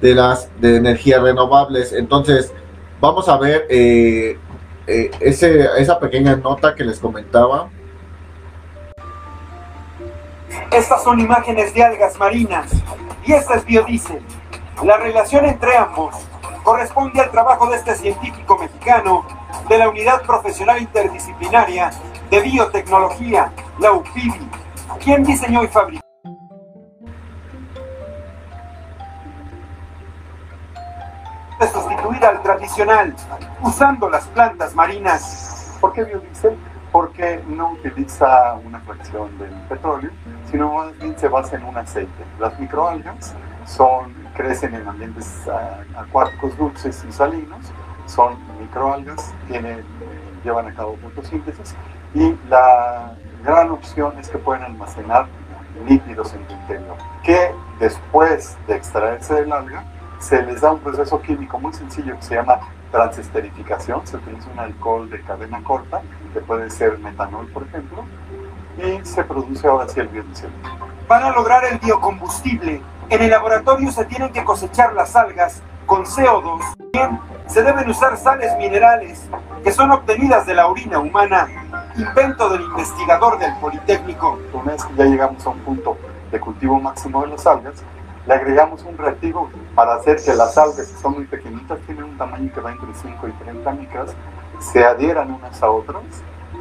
de 0.00 0.14
las 0.14 0.48
de 0.60 0.76
energías 0.76 1.22
renovables. 1.22 1.92
Entonces 1.92 2.52
vamos 3.00 3.28
a 3.28 3.36
ver 3.36 3.66
eh, 3.68 4.38
eh, 4.86 5.10
ese, 5.20 5.66
esa 5.78 5.98
pequeña 5.98 6.36
nota 6.36 6.74
que 6.74 6.84
les 6.84 6.98
comentaba 6.98 7.68
Estas 10.76 11.02
son 11.02 11.20
imágenes 11.20 11.72
de 11.74 11.82
algas 11.82 12.18
marinas 12.18 12.70
y 13.24 13.32
esta 13.32 13.54
es 13.54 13.64
biodiesel. 13.64 14.20
La 14.84 14.98
relación 14.98 15.46
entre 15.46 15.76
ambos 15.76 16.14
corresponde 16.62 17.20
al 17.20 17.30
trabajo 17.30 17.70
de 17.70 17.76
este 17.76 17.94
científico 17.94 18.58
mexicano 18.58 19.24
de 19.68 19.78
la 19.78 19.88
Unidad 19.88 20.22
Profesional 20.22 20.82
Interdisciplinaria 20.82 21.90
de 22.30 22.40
Biotecnología, 22.40 23.52
la 23.78 23.92
UPIBI, 23.92 24.50
quien 24.98 25.24
diseñó 25.24 25.64
y 25.64 25.68
fabricó 25.68 26.06
de 31.58 31.68
sustituir 31.68 32.24
al 32.24 32.42
tradicional 32.42 33.14
usando 33.62 34.10
las 34.10 34.26
plantas 34.28 34.74
marinas. 34.74 35.76
¿Por 35.80 35.92
qué 35.92 36.04
biodiesel? 36.04 36.56
Porque 36.92 37.42
no 37.48 37.72
utiliza 37.72 38.54
una 38.64 38.80
fracción 38.80 39.36
del 39.38 39.52
petróleo, 39.68 40.10
sino 40.50 40.72
más 40.72 40.98
bien 40.98 41.18
se 41.18 41.28
basa 41.28 41.56
en 41.56 41.64
un 41.64 41.76
aceite. 41.76 42.24
Las 42.38 42.58
microalgas 42.58 43.34
son, 43.66 44.14
crecen 44.34 44.74
en 44.74 44.86
ambientes 44.86 45.44
uh, 45.46 45.98
acuáticos 45.98 46.56
dulces 46.56 47.04
y 47.08 47.12
salinos, 47.12 47.72
son 48.06 48.36
microalgas, 48.60 49.34
tienen, 49.48 49.84
llevan 50.44 50.68
a 50.68 50.74
cabo 50.74 50.96
fotosíntesis 51.02 51.74
y 52.14 52.34
la 52.48 53.14
gran 53.42 53.70
opción 53.70 54.18
es 54.18 54.28
que 54.28 54.38
pueden 54.38 54.64
almacenar 54.64 55.26
líquidos 55.86 56.34
en 56.34 56.44
el 56.44 56.52
interior, 56.52 56.96
que 57.22 57.52
después 57.78 58.56
de 58.66 58.76
extraerse 58.76 59.34
del 59.34 59.52
alga 59.52 59.84
se 60.18 60.42
les 60.42 60.60
da 60.60 60.72
un 60.72 60.80
proceso 60.80 61.20
químico 61.20 61.58
muy 61.58 61.72
sencillo 61.72 62.16
que 62.16 62.22
se 62.22 62.34
llama 62.36 62.58
transesterificación. 62.90 64.06
Se 64.06 64.16
utiliza 64.16 64.48
un 64.50 64.58
alcohol 64.58 65.10
de 65.10 65.20
cadena 65.22 65.62
corta, 65.62 66.00
que 66.32 66.40
puede 66.40 66.70
ser 66.70 66.98
metanol, 66.98 67.46
por 67.48 67.64
ejemplo, 67.64 68.04
y 68.78 69.04
se 69.04 69.24
produce 69.24 69.66
ahora 69.66 69.88
sí 69.88 70.00
el 70.00 70.08
biodiesel. 70.08 70.50
Para 71.06 71.30
lograr 71.32 71.64
el 71.64 71.78
biocombustible, 71.78 72.82
en 73.08 73.22
el 73.22 73.30
laboratorio 73.30 73.92
se 73.92 74.04
tienen 74.06 74.32
que 74.32 74.44
cosechar 74.44 74.94
las 74.94 75.14
algas 75.14 75.62
con 75.86 76.04
CO2. 76.04 76.74
Bien, 76.92 77.20
se 77.46 77.62
deben 77.62 77.88
usar 77.88 78.16
sales 78.16 78.56
minerales 78.58 79.28
que 79.62 79.70
son 79.70 79.92
obtenidas 79.92 80.46
de 80.46 80.54
la 80.54 80.66
orina 80.66 80.98
humana, 80.98 81.48
invento 81.98 82.48
del 82.50 82.62
investigador 82.62 83.38
del 83.38 83.54
Politécnico. 83.56 84.38
Una 84.52 84.72
vez 84.72 84.84
que 84.84 84.94
ya 84.94 85.04
llegamos 85.04 85.46
a 85.46 85.50
un 85.50 85.58
punto 85.60 85.96
de 86.30 86.40
cultivo 86.40 86.80
máximo 86.80 87.22
de 87.22 87.28
las 87.28 87.46
algas, 87.46 87.82
le 88.26 88.34
agregamos 88.34 88.82
un 88.82 88.98
reactivo 88.98 89.48
para 89.74 89.94
hacer 89.94 90.16
que 90.22 90.34
las 90.34 90.58
algas, 90.58 90.88
que 90.88 91.00
son 91.00 91.14
muy 91.14 91.24
pequeñitas, 91.26 91.78
tienen 91.86 92.04
un 92.04 92.18
tamaño 92.18 92.52
que 92.52 92.60
va 92.60 92.72
entre 92.72 92.92
5 92.92 93.28
y 93.28 93.32
30 93.32 93.70
micras, 93.72 94.14
se 94.58 94.84
adhieran 94.84 95.32
unas 95.32 95.62
a 95.62 95.70
otras, 95.70 96.02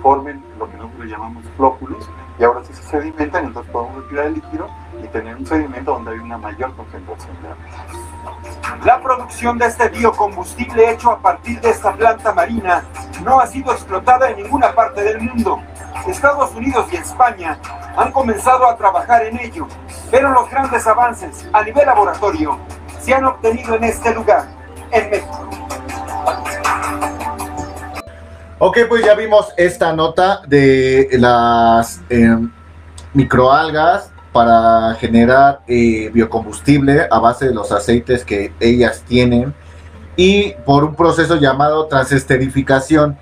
formen 0.01 0.43
lo 0.59 0.69
que 0.69 0.77
nosotros 0.77 1.07
llamamos 1.07 1.43
flóculos, 1.57 2.07
y 2.39 2.43
ahora 2.43 2.63
sí 2.63 2.73
se 2.73 2.83
sedimentan, 2.83 3.45
entonces 3.45 3.71
podemos 3.71 4.03
retirar 4.03 4.27
el 4.27 4.35
líquido 4.35 4.67
y 5.03 5.07
tener 5.07 5.35
un 5.35 5.45
sedimento 5.45 5.91
donde 5.91 6.11
hay 6.11 6.19
una 6.19 6.37
mayor 6.37 6.75
concentración 6.75 7.35
de 7.41 7.47
agua. 7.47 8.54
La 8.83 9.01
producción 9.01 9.57
de 9.57 9.67
este 9.67 9.89
biocombustible 9.89 10.91
hecho 10.91 11.11
a 11.11 11.19
partir 11.19 11.59
de 11.61 11.69
esta 11.69 11.93
planta 11.93 12.33
marina 12.33 12.83
no 13.23 13.39
ha 13.39 13.47
sido 13.47 13.71
explotada 13.71 14.29
en 14.29 14.37
ninguna 14.37 14.73
parte 14.73 15.03
del 15.03 15.21
mundo. 15.21 15.61
Estados 16.07 16.53
Unidos 16.53 16.87
y 16.91 16.97
España 16.97 17.59
han 17.95 18.11
comenzado 18.11 18.67
a 18.67 18.75
trabajar 18.75 19.23
en 19.23 19.39
ello, 19.39 19.67
pero 20.11 20.29
los 20.29 20.49
grandes 20.49 20.85
avances 20.85 21.47
a 21.53 21.63
nivel 21.63 21.85
laboratorio 21.85 22.59
se 22.99 23.13
han 23.13 23.25
obtenido 23.25 23.75
en 23.75 23.85
este 23.85 24.13
lugar, 24.13 24.45
en 24.91 25.09
México. 25.09 25.49
Ok, 28.59 28.79
pues 28.87 29.03
ya 29.03 29.15
vimos 29.15 29.53
esta 29.57 29.93
nota 29.93 30.41
de 30.47 31.09
las 31.13 32.01
eh, 32.09 32.37
microalgas 33.13 34.11
para 34.35 34.95
generar 34.95 35.61
eh, 35.65 36.09
biocombustible 36.13 37.07
a 37.09 37.19
base 37.19 37.47
de 37.47 37.53
los 37.53 37.71
aceites 37.71 38.25
que 38.25 38.51
ellas 38.59 39.01
tienen 39.07 39.53
y 40.17 40.51
por 40.65 40.83
un 40.83 40.93
proceso 40.93 41.37
llamado 41.37 41.85
transesterificación. 41.85 43.17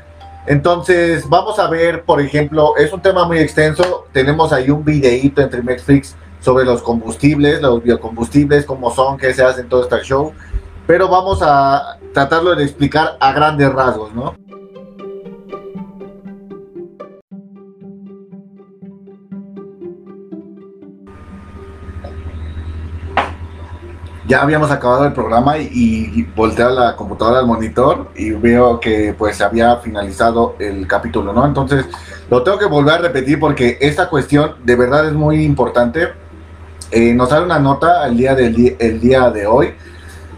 Entonces, 0.48 1.30
vamos 1.30 1.60
a 1.60 1.70
ver, 1.70 2.04
por 2.04 2.20
ejemplo, 2.20 2.76
es 2.78 2.92
un 2.92 3.00
tema 3.00 3.28
muy 3.28 3.38
extenso. 3.38 4.08
Tenemos 4.12 4.52
ahí 4.52 4.72
un 4.72 4.84
videíto 4.84 5.44
entre 5.44 5.62
Netflix 5.62 6.16
sobre 6.40 6.66
los 6.66 6.82
combustibles, 6.82 7.62
los 7.62 7.84
biocombustibles, 7.84 8.66
cómo 8.66 8.90
son, 8.90 9.20
qué 9.20 9.36
se 9.36 9.44
hacen, 9.44 9.70
todo 9.70 9.84
este 9.84 10.02
show. 10.02 10.34
Pero 10.88 11.10
vamos 11.10 11.42
a 11.44 12.00
tratarlo 12.12 12.56
de 12.56 12.64
explicar 12.64 13.18
a 13.20 13.34
grandes 13.34 13.72
rasgos, 13.72 14.16
¿no? 14.16 14.34
Ya 24.34 24.42
habíamos 24.42 24.72
acabado 24.72 25.06
el 25.06 25.14
programa 25.14 25.60
y, 25.60 25.70
y 25.72 26.24
volteé 26.36 26.66
a 26.66 26.70
la 26.72 26.96
computadora 26.96 27.38
al 27.38 27.46
monitor 27.46 28.10
y 28.16 28.32
veo 28.32 28.80
que 28.80 29.14
pues 29.16 29.40
había 29.42 29.76
finalizado 29.76 30.56
el 30.58 30.88
capítulo, 30.88 31.34
¿no? 31.34 31.46
Entonces 31.46 31.86
lo 32.32 32.42
tengo 32.42 32.58
que 32.58 32.66
volver 32.66 32.96
a 32.96 32.98
repetir 32.98 33.40
porque 33.40 33.78
esta 33.80 34.10
cuestión 34.10 34.56
de 34.64 34.76
verdad 34.76 35.06
es 35.06 35.14
muy 35.14 35.46
importante. 35.46 36.14
Eh, 36.90 37.14
nos 37.14 37.30
sale 37.30 37.46
una 37.46 37.60
nota 37.60 38.08
el 38.08 38.18
día, 38.18 38.34
del, 38.34 38.76
el 38.80 39.00
día 39.00 39.30
de 39.30 39.46
hoy 39.46 39.76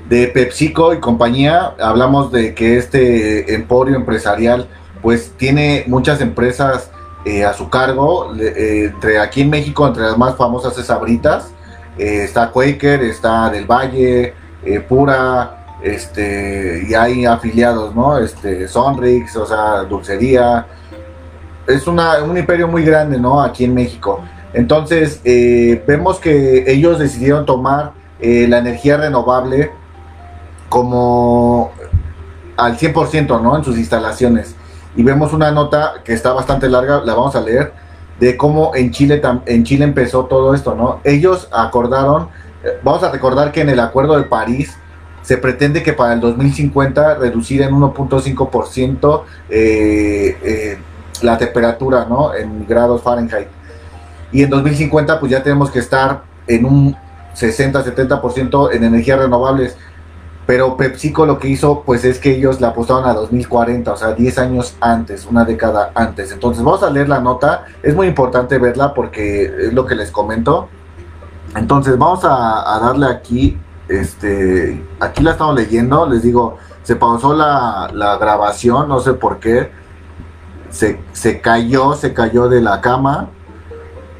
de 0.09 0.27
PepsiCo 0.27 0.93
y 0.93 0.99
compañía. 0.99 1.73
Hablamos 1.79 2.33
de 2.33 2.53
que 2.53 2.77
este 2.77 3.55
emporio 3.55 3.95
empresarial 3.95 4.67
pues 5.01 5.31
tiene 5.37 5.85
muchas 5.87 6.19
empresas 6.19 6.91
eh, 7.23 7.45
a 7.45 7.53
su 7.53 7.69
cargo. 7.69 8.35
Eh, 8.37 8.91
entre 8.93 9.19
aquí 9.19 9.39
en 9.39 9.49
México, 9.49 9.87
entre 9.87 10.03
las 10.03 10.17
más 10.17 10.35
famosas 10.35 10.77
es 10.77 10.87
Sabritas 10.87 11.54
eh, 11.97 12.23
está 12.23 12.51
Quaker, 12.51 13.03
está 13.03 13.49
Del 13.49 13.65
Valle, 13.65 14.33
eh, 14.63 14.79
Pura, 14.81 15.77
este, 15.81 16.85
y 16.87 16.93
hay 16.93 17.25
afiliados, 17.25 17.95
¿no? 17.95 18.17
Este, 18.17 18.67
Sonrix, 18.67 19.35
o 19.35 19.45
sea, 19.45 19.83
Dulcería. 19.83 20.65
Es 21.67 21.87
una, 21.87 22.23
un 22.23 22.37
imperio 22.37 22.67
muy 22.67 22.83
grande, 22.83 23.19
¿no? 23.19 23.41
Aquí 23.41 23.65
en 23.65 23.73
México. 23.73 24.21
Entonces, 24.53 25.21
eh, 25.23 25.83
vemos 25.87 26.19
que 26.19 26.71
ellos 26.71 26.99
decidieron 26.99 27.45
tomar 27.45 27.93
la 28.19 28.57
energía 28.57 28.97
renovable 28.97 29.71
como 30.69 31.71
al 32.57 32.77
100%, 32.77 33.41
¿no? 33.41 33.55
En 33.55 33.63
sus 33.63 33.77
instalaciones. 33.77 34.55
Y 34.95 35.03
vemos 35.03 35.33
una 35.33 35.51
nota 35.51 35.95
que 36.03 36.13
está 36.13 36.33
bastante 36.33 36.69
larga, 36.69 37.01
la 37.03 37.13
vamos 37.13 37.35
a 37.35 37.41
leer 37.41 37.84
de 38.19 38.37
cómo 38.37 38.75
en 38.75 38.91
Chile, 38.91 39.21
en 39.45 39.63
Chile 39.63 39.85
empezó 39.85 40.25
todo 40.25 40.53
esto, 40.53 40.75
¿no? 40.75 40.99
Ellos 41.03 41.49
acordaron, 41.51 42.29
eh, 42.63 42.79
vamos 42.83 43.03
a 43.03 43.11
recordar 43.11 43.51
que 43.51 43.61
en 43.61 43.69
el 43.69 43.79
Acuerdo 43.79 44.17
de 44.17 44.23
París 44.23 44.77
se 45.21 45.37
pretende 45.37 45.81
que 45.81 45.93
para 45.93 46.13
el 46.13 46.19
2050 46.19 47.15
reducir 47.15 47.61
en 47.63 47.71
1.5% 47.71 49.23
eh, 49.49 50.37
eh, 50.43 50.77
la 51.21 51.37
temperatura, 51.37 52.05
¿no? 52.07 52.33
En 52.33 52.65
grados 52.67 53.01
Fahrenheit. 53.01 53.47
Y 54.31 54.43
en 54.43 54.49
2050 54.49 55.19
pues 55.19 55.31
ya 55.31 55.41
tenemos 55.41 55.71
que 55.71 55.79
estar 55.79 56.23
en 56.47 56.65
un 56.65 56.95
60-70% 57.35 58.73
en 58.73 58.83
energías 58.83 59.19
renovables. 59.19 59.77
Pero 60.45 60.77
PepsiCo 60.77 61.25
lo 61.25 61.39
que 61.39 61.47
hizo, 61.47 61.81
pues 61.83 62.05
es 62.05 62.19
que 62.19 62.35
ellos 62.35 62.61
la 62.61 62.69
apostaron 62.69 63.05
a 63.05 63.13
2040, 63.13 63.91
o 63.91 63.97
sea, 63.97 64.13
10 64.13 64.37
años 64.37 64.75
antes, 64.79 65.25
una 65.25 65.43
década 65.43 65.91
antes. 65.95 66.31
Entonces, 66.31 66.63
vamos 66.63 66.83
a 66.83 66.89
leer 66.91 67.09
la 67.09 67.19
nota. 67.19 67.65
Es 67.81 67.95
muy 67.95 68.07
importante 68.07 68.59
verla 68.59 68.93
porque 68.93 69.45
es 69.45 69.73
lo 69.73 69.85
que 69.87 69.95
les 69.95 70.11
comento. 70.11 70.69
Entonces, 71.55 71.97
vamos 71.97 72.19
a, 72.23 72.79
darle 72.79 73.07
aquí, 73.07 73.57
este, 73.87 74.85
aquí 74.99 75.23
la 75.23 75.31
estamos 75.31 75.55
leyendo. 75.55 76.07
Les 76.07 76.21
digo, 76.21 76.57
se 76.83 76.95
pausó 76.95 77.33
la, 77.33 77.89
grabación, 78.19 78.87
no 78.87 78.99
sé 78.99 79.13
por 79.13 79.39
qué. 79.39 79.71
Se, 80.69 80.99
se 81.11 81.41
cayó, 81.41 81.93
se 81.93 82.13
cayó 82.13 82.49
de 82.49 82.61
la 82.61 82.81
cama. 82.81 83.29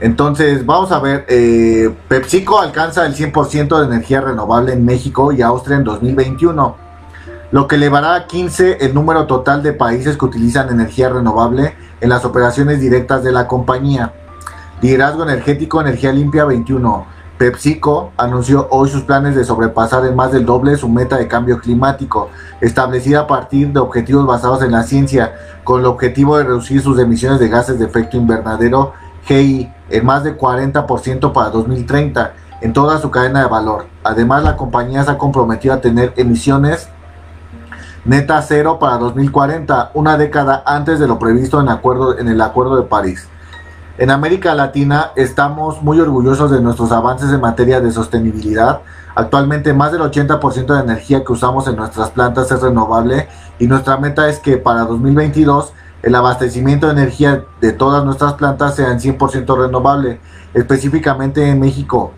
Entonces, 0.02 0.66
vamos 0.66 0.92
a 0.92 1.00
ver, 1.00 1.26
eh, 1.30 1.94
PepsiCo 2.08 2.60
alcanza 2.60 3.06
el 3.06 3.16
100% 3.16 3.80
de 3.80 3.86
energía 3.86 4.20
renovable 4.20 4.74
en 4.74 4.84
México 4.84 5.32
y 5.32 5.42
Austria 5.42 5.78
en 5.78 5.86
2021, 5.86 6.76
lo 7.52 7.68
que 7.68 7.76
elevará 7.76 8.16
a 8.16 8.28
15 8.28 8.86
el 8.86 8.94
número 8.94 9.26
total 9.26 9.64
de 9.64 9.72
países 9.72 10.18
que 10.18 10.26
utilizan 10.26 10.70
energía 10.70 11.10
renovable 11.10 11.76
en 12.02 12.10
las 12.10 12.26
operaciones 12.26 12.82
directas 12.82 13.24
de 13.24 13.32
la 13.32 13.48
compañía. 13.48 14.14
Liderazgo 14.82 15.24
energético, 15.24 15.80
energía 15.80 16.12
limpia 16.12 16.44
21. 16.44 17.06
PepsiCo 17.38 18.12
anunció 18.18 18.68
hoy 18.72 18.90
sus 18.90 19.04
planes 19.04 19.36
de 19.36 19.44
sobrepasar 19.44 20.06
en 20.06 20.16
más 20.16 20.32
del 20.32 20.46
doble 20.46 20.78
su 20.78 20.90
meta 20.90 21.18
de 21.18 21.28
cambio 21.28 21.60
climático, 21.60 22.30
establecida 22.60 23.22
a 23.22 23.28
partir 23.28 23.72
de 23.72 23.80
objetivos 23.80 24.26
basados 24.26 24.62
en 24.62 24.72
la 24.72 24.84
ciencia, 24.84 25.34
con 25.64 25.80
el 25.80 25.86
objetivo 25.86 26.38
de 26.38 26.44
reducir 26.44 26.82
sus 26.82 27.00
emisiones 27.00 27.40
de 27.40 27.48
gases 27.48 27.80
de 27.80 27.86
efecto 27.86 28.18
invernadero 28.18 28.94
GI 29.28 29.70
en 29.90 30.06
más 30.06 30.24
de 30.24 30.38
40% 30.38 31.32
para 31.34 31.50
2030 31.50 32.34
en 32.62 32.74
toda 32.74 33.00
su 33.00 33.12
cadena 33.12 33.42
de 33.42 33.48
valor. 33.48 33.88
Además, 34.04 34.44
la 34.44 34.58
compañía 34.58 35.04
se 35.04 35.12
ha 35.12 35.18
comprometido 35.18 35.74
a 35.74 35.82
tener 35.82 36.14
emisiones 36.16 36.90
neta 38.06 38.40
cero 38.44 38.78
para 38.80 38.98
2040, 38.98 39.92
una 39.96 40.18
década 40.18 40.64
antes 40.66 41.00
de 41.00 41.08
lo 41.08 41.18
previsto 41.18 41.60
en, 41.60 41.70
acuerdo, 41.70 42.18
en 42.18 42.28
el 42.30 42.40
Acuerdo 42.40 42.78
de 42.78 42.84
París. 42.84 43.28
En 43.98 44.12
América 44.12 44.54
Latina 44.54 45.12
estamos 45.16 45.82
muy 45.82 46.00
orgullosos 46.00 46.52
de 46.52 46.62
nuestros 46.62 46.92
avances 46.92 47.32
en 47.32 47.42
materia 47.42 47.82
de 47.82 47.92
sostenibilidad. 47.92 48.82
Actualmente 49.16 49.74
más 49.74 49.92
del 49.92 50.02
80% 50.02 50.66
de 50.66 50.82
energía 50.82 51.24
que 51.24 51.32
usamos 51.32 51.68
en 51.68 51.78
nuestras 51.78 52.12
plantas 52.12 52.52
es 52.52 52.62
renovable 52.62 53.28
y 53.58 53.68
nuestra 53.68 53.98
meta 53.98 54.28
es 54.28 54.40
que 54.40 54.58
para 54.58 54.82
2022 54.82 55.74
el 56.04 56.16
abastecimiento 56.16 56.88
de 56.88 56.94
energía 56.94 57.46
de 57.62 57.72
todas 57.74 58.06
nuestras 58.06 58.34
plantas 58.34 58.76
sea 58.76 58.92
en 58.92 59.00
100% 59.00 59.58
renovable, 59.58 60.20
específicamente 60.54 61.48
en 61.48 61.60
México. 61.60 62.14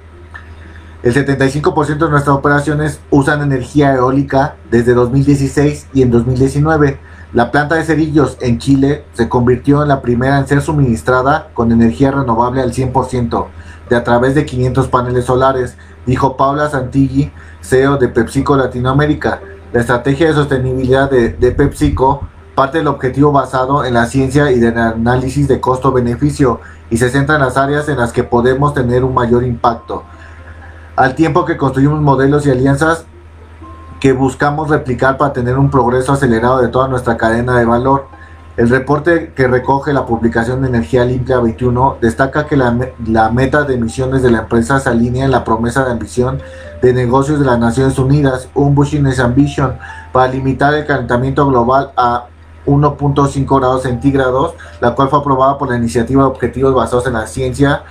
El 1.04 1.14
75% 1.14 1.98
de 1.98 2.10
nuestras 2.10 2.36
operaciones 2.36 3.00
usan 3.12 3.42
energía 3.42 3.94
eólica 3.94 4.56
desde 4.70 4.94
2016 4.94 5.88
y 5.94 6.02
en 6.02 6.12
2019 6.12 7.00
la 7.34 7.52
planta 7.52 7.76
de 7.76 7.84
cerillos 7.84 8.38
en 8.42 8.58
Chile 8.58 9.04
se 9.14 9.28
convirtió 9.28 9.84
en 9.84 9.90
la 9.90 10.02
primera 10.02 10.40
en 10.40 10.48
ser 10.48 10.62
suministrada 10.62 11.50
con 11.54 11.72
energía 11.72 12.12
renovable 12.12 12.62
al 12.62 12.74
100% 12.74 13.48
de 13.90 13.96
a 13.96 14.04
través 14.04 14.34
de 14.34 14.46
500 14.46 14.88
paneles 14.88 15.26
solares, 15.26 15.78
dijo 16.06 16.38
Paula 16.38 16.70
Santilli, 16.70 17.32
CEO 17.62 17.98
de 17.98 18.08
PepsiCo 18.08 18.56
Latinoamérica. 18.56 19.42
La 19.74 19.82
estrategia 19.82 20.28
de 20.28 20.34
sostenibilidad 20.34 21.12
de 21.12 21.52
PepsiCo 21.52 22.28
parte 22.58 22.80
del 22.80 22.88
objetivo 22.88 23.32
basado 23.32 23.86
en 23.86 23.94
la 23.94 24.08
ciencia 24.08 24.52
y 24.52 24.58
del 24.58 24.76
análisis 24.80 25.48
de 25.48 25.60
costo-beneficio 25.62 26.60
y 26.90 26.98
se 26.98 27.12
centra 27.12 27.36
en 27.36 27.42
las 27.42 27.56
áreas 27.56 27.88
en 27.88 28.00
las 28.00 28.12
que 28.12 28.24
podemos 28.24 28.74
tener 28.74 29.04
un 29.04 29.14
mayor 29.14 29.44
impacto. 29.44 30.06
Al 30.96 31.14
tiempo 31.14 31.46
que 31.46 31.56
construimos 31.56 32.02
modelos 32.02 32.48
y 32.48 32.50
alianzas 32.50 33.06
que 34.00 34.12
buscamos 34.12 34.72
replicar 34.72 35.18
para 35.18 35.34
tener 35.34 35.56
un 35.56 35.70
progreso 35.70 36.14
acelerado 36.14 36.60
de 36.60 36.70
toda 36.70 36.88
nuestra 36.88 37.16
cadena 37.16 37.60
de 37.60 37.66
valor. 37.66 38.08
El 38.58 38.72
reporte 38.72 39.34
que 39.36 39.48
recoge 39.48 39.94
la 39.94 40.08
publicación 40.08 40.64
de 40.64 40.70
Energía 40.70 41.06
Limpia 41.06 41.38
21 41.38 41.98
destaca 42.02 42.48
que 42.48 42.58
la, 42.58 42.72
meta 43.30 43.66
de 43.66 43.76
emisiones 43.76 44.24
de 44.24 44.32
la 44.32 44.40
empresa 44.40 44.80
se 44.80 44.90
alinea 44.90 45.26
en 45.26 45.32
la 45.32 45.44
promesa 45.44 45.86
de 45.86 45.92
ambición 45.92 46.42
de 46.82 46.92
negocios 46.92 47.40
de 47.40 47.46
las 47.46 47.60
Naciones 47.60 48.00
Unidas, 48.00 48.50
un 48.56 48.74
Business 48.74 49.20
Ambition, 49.20 49.78
para 50.12 50.32
limitar 50.32 50.74
el 50.74 50.88
calentamiento 50.88 51.46
global 51.46 51.92
a 51.96 52.26
1.5 52.68 53.60
grados 53.60 53.84
centígrados, 53.84 54.54
la 54.80 54.94
cual 54.94 55.10
fue 55.10 55.20
aprobada 55.20 55.58
por 55.58 55.70
la 55.70 55.78
iniciativa 55.78 56.24
de 56.24 56.30
objetivos 56.30 56.76
basados 56.76 57.08
en 57.08 57.14
la 57.14 57.26
ciencia 57.26 57.84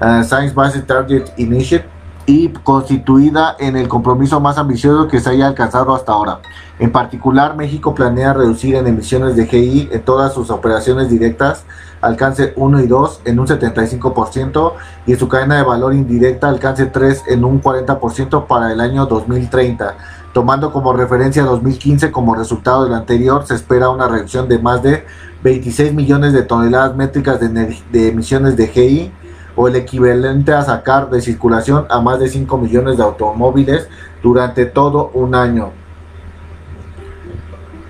uh, 0.00 0.22
Science 0.22 0.54
Based 0.54 0.84
Target 0.86 1.24
Initiative 1.36 1.90
y 2.26 2.48
constituida 2.48 3.56
en 3.58 3.76
el 3.76 3.88
compromiso 3.88 4.40
más 4.40 4.58
ambicioso 4.58 5.08
que 5.08 5.20
se 5.20 5.30
haya 5.30 5.48
alcanzado 5.48 5.94
hasta 5.94 6.12
ahora. 6.12 6.40
En 6.78 6.92
particular, 6.92 7.56
México 7.56 7.94
planea 7.94 8.32
reducir 8.32 8.76
en 8.76 8.86
emisiones 8.86 9.36
de 9.36 9.46
GI 9.46 9.88
en 9.92 10.02
todas 10.02 10.32
sus 10.32 10.50
operaciones 10.50 11.10
directas, 11.10 11.64
alcance 12.00 12.52
1 12.56 12.80
y 12.80 12.86
2 12.86 13.22
en 13.24 13.40
un 13.40 13.46
75% 13.46 14.72
y 15.06 15.12
en 15.12 15.18
su 15.18 15.28
cadena 15.28 15.56
de 15.56 15.62
valor 15.62 15.94
indirecta 15.94 16.48
alcance 16.48 16.86
3 16.86 17.24
en 17.28 17.44
un 17.44 17.62
40% 17.62 18.46
para 18.46 18.72
el 18.72 18.80
año 18.80 19.06
2030. 19.06 19.96
Tomando 20.32 20.72
como 20.72 20.94
referencia 20.94 21.42
2015 21.42 22.10
como 22.10 22.34
resultado 22.34 22.84
del 22.84 22.94
anterior, 22.94 23.46
se 23.46 23.54
espera 23.54 23.90
una 23.90 24.08
reducción 24.08 24.48
de 24.48 24.58
más 24.58 24.82
de 24.82 25.04
26 25.42 25.92
millones 25.92 26.32
de 26.32 26.42
toneladas 26.42 26.96
métricas 26.96 27.38
de, 27.40 28.08
emisiones 28.08 28.56
de 28.56 28.68
GI 28.68 29.12
o 29.56 29.68
el 29.68 29.76
equivalente 29.76 30.52
a 30.52 30.62
sacar 30.62 31.10
de 31.10 31.20
circulación 31.20 31.86
a 31.90 32.00
más 32.00 32.18
de 32.18 32.28
5 32.28 32.56
millones 32.56 32.96
de 32.96 33.02
automóviles 33.02 33.88
durante 34.22 34.64
todo 34.64 35.10
un 35.12 35.34
año. 35.34 35.72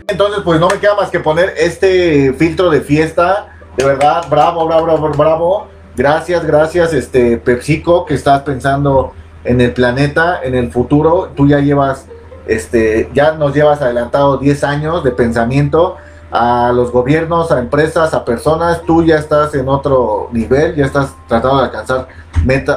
Entonces, 0.09 0.41
pues 0.45 0.59
no 0.59 0.69
me 0.69 0.79
queda 0.79 0.97
más 0.97 1.11
que 1.11 1.21
poner 1.21 1.55
este 1.57 2.33
filtro 2.35 2.71
de 2.71 2.81
fiesta. 2.81 3.57
De 3.77 3.85
verdad, 3.85 4.25
bravo, 4.29 4.67
bravo, 4.67 4.85
bravo, 4.85 5.11
bravo. 5.11 5.69
Gracias, 5.97 6.45
gracias, 6.45 6.93
este 6.93 7.37
PepsiCo, 7.37 8.05
que 8.05 8.15
estás 8.15 8.43
pensando 8.43 9.13
en 9.45 9.61
el 9.61 9.73
planeta, 9.73 10.41
en 10.43 10.55
el 10.55 10.73
futuro. 10.73 11.31
Tú 11.37 11.47
ya 11.47 11.61
llevas, 11.61 12.07
este, 12.47 13.11
ya 13.15 13.33
nos 13.33 13.55
llevas 13.55 13.81
adelantado 13.81 14.39
10 14.39 14.65
años 14.65 15.05
de 15.05 15.11
pensamiento 15.13 15.97
a 16.31 16.73
los 16.73 16.91
gobiernos, 16.91 17.53
a 17.53 17.59
empresas, 17.59 18.15
a 18.15 18.25
personas, 18.25 18.83
tú 18.87 19.05
ya 19.05 19.17
estás 19.17 19.55
en 19.55 19.69
otro 19.69 20.31
nivel, 20.33 20.75
ya 20.75 20.87
estás 20.87 21.15
tratando 21.29 21.59
de 21.59 21.65
alcanzar 21.65 22.09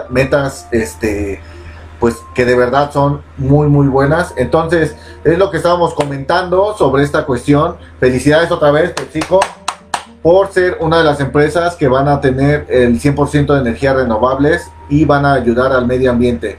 metas, 0.09 0.67
este, 0.71 1.41
pues 1.99 2.17
que 2.35 2.43
de 2.43 2.55
verdad 2.55 2.91
son 2.91 3.21
muy, 3.37 3.67
muy 3.67 3.87
buenas. 3.87 4.33
Entonces, 4.35 4.95
es 5.23 5.37
lo 5.37 5.49
que 5.51 5.57
estábamos 5.57 5.93
comentando 5.93 6.75
sobre 6.77 7.03
esta 7.03 7.25
cuestión. 7.25 7.77
Felicidades 7.99 8.51
otra 8.51 8.71
vez, 8.71 8.91
PepsiCo, 8.91 9.39
por 10.21 10.51
ser 10.51 10.77
una 10.81 10.97
de 10.97 11.05
las 11.05 11.21
empresas 11.21 11.75
que 11.75 11.87
van 11.87 12.09
a 12.09 12.19
tener 12.19 12.65
el 12.67 12.99
100% 12.99 13.53
de 13.53 13.59
energías 13.59 13.95
renovables 13.95 14.69
y 14.89 15.05
van 15.05 15.25
a 15.25 15.33
ayudar 15.33 15.71
al 15.71 15.87
medio 15.87 16.11
ambiente. 16.11 16.57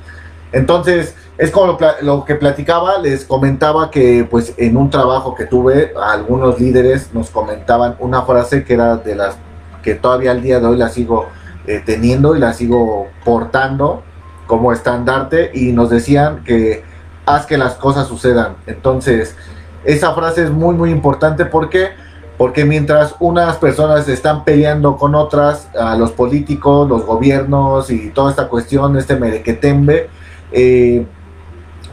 Entonces, 0.53 1.15
es 1.39 1.51
como 1.51 1.79
lo, 2.01 2.25
que 2.25 2.35
platicaba, 2.35 2.99
les 2.99 3.25
comentaba 3.25 3.91
que 3.91 4.27
pues 4.31 4.55
en 4.57 4.77
un 4.77 4.89
trabajo 4.89 5.35
que 5.35 5.45
tuve, 5.45 5.93
algunos 6.01 6.59
líderes 6.59 7.13
nos 7.13 7.31
comentaban 7.31 7.97
una 7.99 8.23
frase 8.23 8.65
que 8.65 8.75
era 8.75 8.97
de 8.97 9.15
las 9.15 9.37
que 9.83 9.95
todavía 9.95 10.31
al 10.31 10.43
día 10.43 10.61
de 10.61 10.67
hoy 10.67 10.79
la 10.79 10.89
sigo 10.89 11.29
eh, 11.67 11.83
teniendo 11.85 12.37
y 12.37 12.39
la 12.39 12.55
sigo 12.55 13.09
portando 13.25 14.03
como 14.47 14.73
estandarte 14.73 15.51
y 15.53 15.73
nos 15.73 15.91
decían 15.91 16.43
que 16.43 16.85
haz 17.27 17.45
que 17.45 17.59
las 17.59 17.75
cosas 17.75 18.09
sucedan. 18.09 18.57
Entonces, 18.67 19.37
esa 19.85 20.15
frase 20.15 20.45
es 20.45 20.51
muy 20.51 20.75
muy 20.75 20.91
importante 20.91 21.45
porque 21.45 21.91
porque 22.39 22.65
mientras 22.65 23.15
unas 23.19 23.57
personas 23.57 24.09
están 24.09 24.45
peleando 24.45 24.97
con 24.97 25.15
otras, 25.15 25.69
a 25.75 25.97
los 25.97 26.13
políticos, 26.13 26.89
los 26.89 27.05
gobiernos 27.05 27.91
y 27.91 28.11
toda 28.11 28.31
esta 28.31 28.49
cuestión, 28.49 28.97
este 28.99 29.17
merequetembe, 29.17 30.11
eh, 30.53 31.07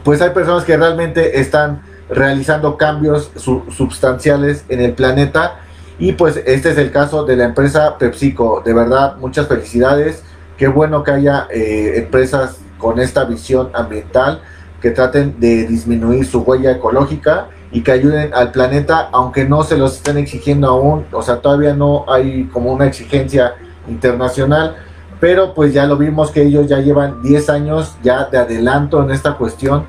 pues 0.04 0.20
hay 0.20 0.30
personas 0.30 0.64
que 0.64 0.76
realmente 0.76 1.40
están 1.40 1.82
realizando 2.08 2.76
cambios 2.76 3.30
sustanciales 3.36 4.64
en 4.68 4.80
el 4.80 4.92
planeta 4.92 5.60
y 5.98 6.12
pues 6.12 6.36
este 6.44 6.70
es 6.70 6.78
el 6.78 6.90
caso 6.90 7.24
de 7.24 7.36
la 7.36 7.44
empresa 7.44 7.96
PepsiCo. 7.98 8.62
De 8.64 8.74
verdad, 8.74 9.16
muchas 9.16 9.48
felicidades. 9.48 10.22
Qué 10.58 10.68
bueno 10.68 11.02
que 11.02 11.12
haya 11.12 11.48
eh, 11.50 11.94
empresas 11.96 12.58
con 12.78 13.00
esta 13.00 13.24
visión 13.24 13.70
ambiental 13.72 14.42
que 14.80 14.90
traten 14.90 15.40
de 15.40 15.66
disminuir 15.66 16.26
su 16.26 16.40
huella 16.42 16.72
ecológica 16.72 17.48
y 17.72 17.82
que 17.82 17.92
ayuden 17.92 18.34
al 18.34 18.52
planeta, 18.52 19.08
aunque 19.12 19.46
no 19.46 19.62
se 19.64 19.76
los 19.78 19.96
estén 19.96 20.18
exigiendo 20.18 20.68
aún, 20.68 21.06
o 21.10 21.22
sea, 21.22 21.40
todavía 21.40 21.74
no 21.74 22.04
hay 22.06 22.44
como 22.52 22.72
una 22.72 22.86
exigencia 22.86 23.54
internacional, 23.88 24.76
pero 25.24 25.54
pues 25.54 25.72
ya 25.72 25.86
lo 25.86 25.96
vimos 25.96 26.30
que 26.30 26.42
ellos 26.42 26.66
ya 26.66 26.80
llevan 26.80 27.22
10 27.22 27.48
años 27.48 27.96
ya 28.02 28.26
de 28.26 28.36
adelanto 28.36 29.02
en 29.02 29.10
esta 29.10 29.38
cuestión 29.38 29.86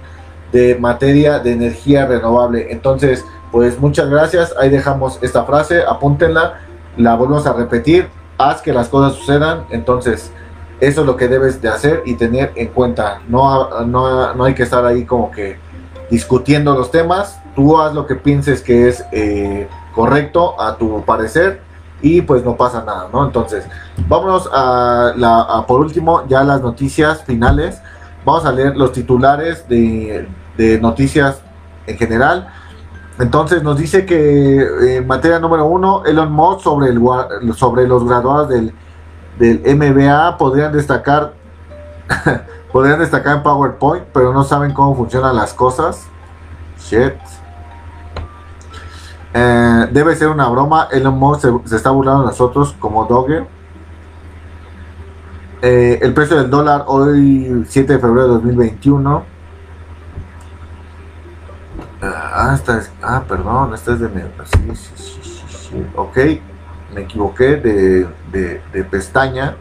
de 0.54 0.76
materia 0.76 1.40
de 1.40 1.52
energía 1.52 2.06
renovable. 2.06 2.68
Entonces, 2.72 3.26
pues 3.52 3.78
muchas 3.78 4.10
gracias, 4.10 4.56
ahí 4.58 4.70
dejamos 4.70 5.20
esta 5.22 5.44
frase, 5.44 5.84
apúntenla, 5.86 6.62
la 6.96 7.16
volvemos 7.16 7.46
a 7.48 7.52
repetir, 7.52 8.08
haz 8.38 8.62
que 8.62 8.72
las 8.72 8.88
cosas 8.88 9.18
sucedan, 9.18 9.66
entonces 9.72 10.32
eso 10.80 11.02
es 11.02 11.06
lo 11.06 11.18
que 11.18 11.28
debes 11.28 11.62
de 11.62 11.68
hacer 11.68 12.04
y 12.06 12.14
tener 12.14 12.54
en 12.56 12.70
cuenta, 12.70 13.20
no, 13.28 13.84
no, 13.84 14.34
no 14.34 14.44
hay 14.46 14.54
que 14.54 14.64
estar 14.64 14.86
ahí 14.86 15.04
como 15.04 15.32
que 15.32 15.58
discutiendo 16.10 16.74
los 16.76 16.92
temas, 16.92 17.42
tú 17.58 17.78
haz 17.78 17.94
lo 17.94 18.08
que 18.08 18.16
pienses 18.16 18.62
que 18.62 18.88
es 18.88 19.04
eh, 19.12 19.68
correcto 19.94 20.56
a 20.62 20.78
tu 20.78 21.04
parecer 21.04 21.60
y 22.02 22.22
pues 22.22 22.44
no 22.44 22.56
pasa 22.56 22.84
nada, 22.84 23.10
¿no? 23.12 23.26
Entonces, 23.26 23.66
vámonos 24.08 24.50
a, 24.52 25.14
la, 25.16 25.66
por 25.68 25.82
último 25.82 26.28
ya 26.28 26.44
las 26.44 26.62
noticias 26.62 27.24
finales. 27.24 27.82
Vamos 28.26 28.46
a 28.46 28.52
leer 28.52 28.76
los 28.76 28.92
titulares 28.92 29.68
de, 29.68 30.28
noticias 30.82 31.42
en 31.88 31.98
general. 31.98 32.48
Entonces 33.18 33.64
nos 33.64 33.78
dice 33.78 34.06
que 34.06 34.98
en 34.98 35.08
materia 35.08 35.40
número 35.40 35.66
uno, 35.66 36.04
Elon 36.06 36.32
Musk 36.32 36.62
sobre, 36.62 36.90
el, 36.90 37.54
sobre 37.56 37.88
los 37.88 38.06
graduados 38.06 38.50
del, 38.50 38.74
del 39.40 39.62
MBA 39.76 40.38
podrían 40.38 40.74
destacar, 40.74 41.34
podrían 42.74 43.00
destacar 43.00 43.38
en 43.38 43.44
PowerPoint, 43.44 44.06
pero 44.14 44.34
no 44.34 44.44
saben 44.44 44.74
cómo 44.74 44.96
funcionan 44.96 45.36
las 45.36 45.54
cosas. 45.54 46.08
Shit. 46.80 47.14
Eh, 49.38 49.90
debe 49.92 50.16
ser 50.16 50.30
una 50.30 50.48
broma. 50.48 50.88
Elon 50.94 51.20
Musk 51.20 51.42
se, 51.66 51.76
está 51.76 51.90
burlando 51.90 52.22
de 52.22 52.28
nosotros 52.28 52.74
como 52.80 53.04
Dogger. 53.04 53.46
Eh, 55.62 56.00
el 56.02 56.14
precio 56.14 56.38
del 56.38 56.50
dólar 56.50 56.86
hoy, 56.88 57.66
7 57.68 57.94
de 57.94 58.00
febrero 58.00 58.28
de 58.28 58.34
2021. 58.36 59.24
Ah, 62.02 62.52
esta 62.56 62.78
es, 62.78 62.90
ah, 63.02 63.24
perdón, 63.28 63.74
esta 63.74 63.94
es 63.94 64.00
de. 64.00 64.08
Sí, 64.46 64.76
sí, 64.76 65.22
sí, 65.48 65.86
ok, 65.96 66.18
me 66.94 67.02
equivoqué 67.02 67.58
de, 67.58 68.08
de, 68.32 68.62
de 68.72 68.84
pestaña. 68.86 69.58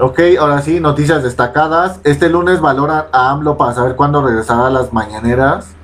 Ok, 0.00 0.18
ahora 0.40 0.62
sí, 0.62 0.80
noticias 0.80 1.22
destacadas. 1.22 2.00
Este 2.02 2.28
lunes 2.28 2.60
valoran 2.60 3.04
a 3.12 3.30
AMLO 3.30 3.56
para 3.56 3.72
saber 3.72 3.94
cuándo 3.94 4.20
regresará 4.26 4.66
a 4.66 4.70
las 4.70 4.92
mañaneras. 4.92 5.76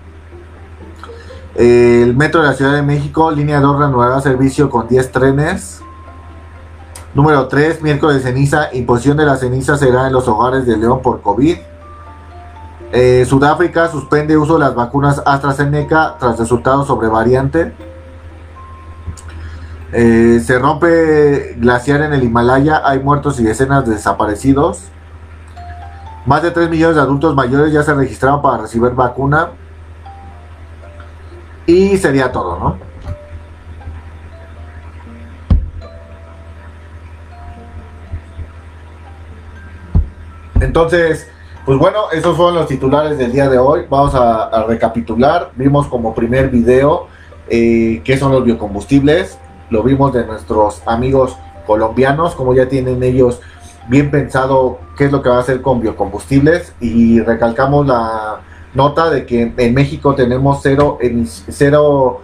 El 1.55 2.17
metro 2.17 2.41
de 2.41 2.49
la 2.49 2.55
Ciudad 2.55 2.75
de 2.75 2.83
México, 2.83 3.31
línea 3.31 3.61
2, 3.61 3.79
reanudará 3.79 4.21
servicio 4.21 4.71
con 4.71 4.89
10 4.89 5.13
trenes. 5.13 5.83
Número 7.15 7.47
3, 7.47 7.83
miércoles 7.83 8.17
de 8.17 8.23
ceniza, 8.23 8.75
imposición 8.75 9.19
de 9.19 9.27
la 9.27 9.37
ceniza 9.37 9.77
será 9.77 10.07
en 10.07 10.15
los 10.15 10.27
hogares 10.29 10.65
de 10.65 10.79
León 10.79 11.03
por 11.03 11.21
COVID. 11.21 11.59
Eh, 12.93 13.27
Sudáfrica 13.27 13.89
suspende 13.89 14.37
uso 14.37 14.55
de 14.55 14.61
las 14.61 14.75
vacunas 14.75 15.23
AstraZeneca 15.27 16.17
tras 16.19 16.39
resultados 16.39 16.87
sobre 16.87 17.09
variante. 17.09 17.75
Eh, 19.93 20.41
se 20.43 20.59
rompe 20.59 21.55
glaciar 21.59 22.01
en 22.01 22.15
el 22.15 22.25
Himalaya, 22.25 22.81
hay 22.83 22.99
muertos 23.01 23.39
y 23.41 23.45
decenas 23.45 23.85
de 23.85 23.93
desaparecidos. 23.93 24.89
Más 26.25 26.43
de 26.43 26.51
3 26.51 26.71
millones 26.71 26.97
de 26.97 27.03
adultos 27.03 27.35
mayores 27.35 27.75
ya 27.75 27.83
se 27.83 27.93
registraron 27.93 28.41
para 28.41 28.63
recibir 28.63 28.93
vacuna. 28.93 29.51
Y 31.67 31.97
sería 31.97 32.33
todo, 32.33 32.59
¿no? 32.59 32.93
Entonces, 40.61 41.29
pues 41.65 41.79
bueno, 41.79 42.11
esos 42.13 42.37
fueron 42.37 42.55
los 42.55 42.67
titulares 42.67 43.19
del 43.19 43.33
día 43.33 43.49
de 43.49 43.59
hoy. 43.59 43.83
Vamos 43.89 44.15
a, 44.15 44.65
recapitular. 44.67 45.51
Vimos 45.55 45.87
como 45.87 46.15
primer 46.15 46.49
video 46.51 47.09
eh, 47.49 48.01
qué 48.05 48.17
son 48.17 48.33
los 48.33 48.45
biocombustibles. 48.45 49.39
Lo 49.71 49.83
vimos 49.83 50.13
de 50.13 50.25
nuestros 50.25 50.83
amigos 50.87 51.37
colombianos, 51.67 52.35
como 52.35 52.55
ya 52.55 52.69
tienen 52.69 53.03
ellos 53.03 53.41
bien 53.89 54.11
pensado 54.11 54.79
qué 54.97 55.07
es 55.07 55.13
lo 55.13 55.23
que 55.23 55.29
va 55.29 55.37
a 55.37 55.41
hacer 55.41 55.63
con 55.63 55.81
biocombustibles. 55.81 56.75
Y 56.81 57.21
recalcamos 57.21 57.87
la 57.87 58.41
nota 58.75 59.11
de 59.11 59.27
que 59.27 59.53
en 59.57 59.75
México 59.75 60.15
tenemos 60.15 60.61
cero, 60.63 60.99
cero 61.49 62.23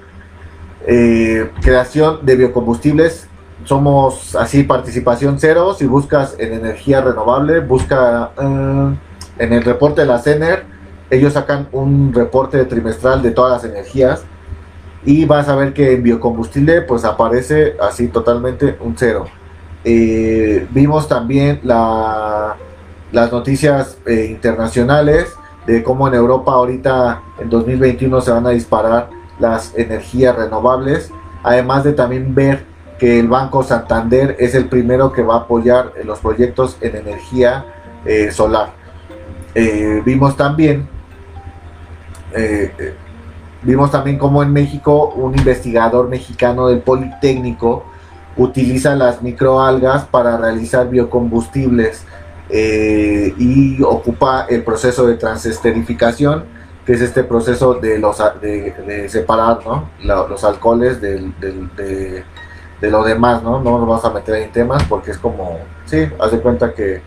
eh, 0.87 1.51
creación 1.61 2.25
de 2.25 2.37
biocombustibles 2.37 3.29
somos 3.65 4.35
así 4.37 4.63
participación 4.63 5.39
cero. 5.39 5.75
Si 5.79 5.87
buscas 5.87 6.37
en 6.39 6.55
energía 6.55 7.03
renovable, 7.03 7.61
busca 7.61 8.31
eh, 8.41 8.97
en 9.39 9.53
el 9.53 9.63
reporte 9.63 10.01
de 10.01 10.07
la 10.07 10.19
CENER, 10.19 10.65
ellos 11.11 11.35
sacan 11.35 11.69
un 11.73 12.13
reporte 12.15 12.65
trimestral 12.65 13.23
de 13.23 13.31
todas 13.31 13.63
las 13.63 13.71
energías 13.71 14.23
y 15.05 15.27
vas 15.27 15.49
a 15.49 15.57
ver 15.57 15.75
que 15.75 15.93
en 15.93 16.03
biocombustible 16.03 16.83
pues 16.83 17.05
aparece 17.05 17.77
así 17.81 18.09
totalmente 18.09 18.77
un 18.81 18.97
cero. 18.97 19.27
Eh, 19.85 20.67
vimos 20.71 21.09
también 21.09 21.61
la, 21.63 22.57
las 23.13 23.31
noticias 23.31 23.99
internacionales 24.07 25.37
de 25.69 25.83
cómo 25.83 26.09
en 26.09 26.15
Europa 26.15 26.53
ahorita 26.53 27.21
en 27.39 27.51
2021 27.51 28.23
se 28.23 28.31
van 28.31 28.47
a 28.47 28.51
disparar 28.51 29.11
las 29.39 29.75
energías 29.77 30.35
renovables, 30.35 31.13
además 31.43 31.85
de 31.85 31.93
también 31.93 32.35
ver 32.35 32.65
que 32.99 33.21
el 33.21 33.29
Banco 33.29 33.63
Santander 33.63 34.35
es 34.39 34.55
el 34.55 34.65
primero 34.65 35.13
que 35.13 35.23
va 35.23 35.35
a 35.35 35.39
apoyar 35.41 35.93
los 36.05 36.21
proyectos 36.21 36.79
en 36.81 36.97
energía 36.97 37.67
eh, 38.07 38.31
solar. 38.33 38.71
Eh, 39.55 40.01
vimos 40.07 40.39
también, 40.39 40.89
eh, 42.33 42.95
vimos 43.63 43.91
también 43.91 44.17
cómo 44.17 44.43
en 44.43 44.51
México 44.51 45.13
un 45.17 45.39
investigador 45.39 46.09
mexicano 46.09 46.69
del 46.69 46.81
Politécnico 46.81 47.85
utiliza 48.39 48.95
las 48.95 49.21
microalgas 49.21 50.07
para 50.07 50.39
realizar 50.39 50.89
biocombustibles 50.89 52.07
y 52.51 53.83
ocupa 53.83 54.47
el 54.49 54.65
proceso 54.65 55.07
de 55.07 55.17
transesterificación, 55.17 56.45
que 56.87 56.95
es 56.95 57.03
este 57.03 57.25
proceso 57.25 57.75
de, 57.75 57.99
los, 57.99 58.23
de, 58.41 59.09
separar 59.09 59.59
los 60.03 60.45
alcoholes 60.45 61.01
de, 61.01 61.33
de 62.81 62.91
lo 62.91 63.03
demás, 63.03 63.43
¿no? 63.43 63.61
No 63.61 63.79
nos 63.79 63.89
vamos 63.89 64.05
a 64.05 64.11
meter 64.11 64.37
en 64.37 64.53
temas 64.53 64.83
porque 64.85 65.11
es 65.11 65.19
como, 65.19 65.59
sí, 65.85 66.09
haz 66.19 66.31
de 66.31 66.41
cuenta 66.41 66.73
que, 66.73 67.03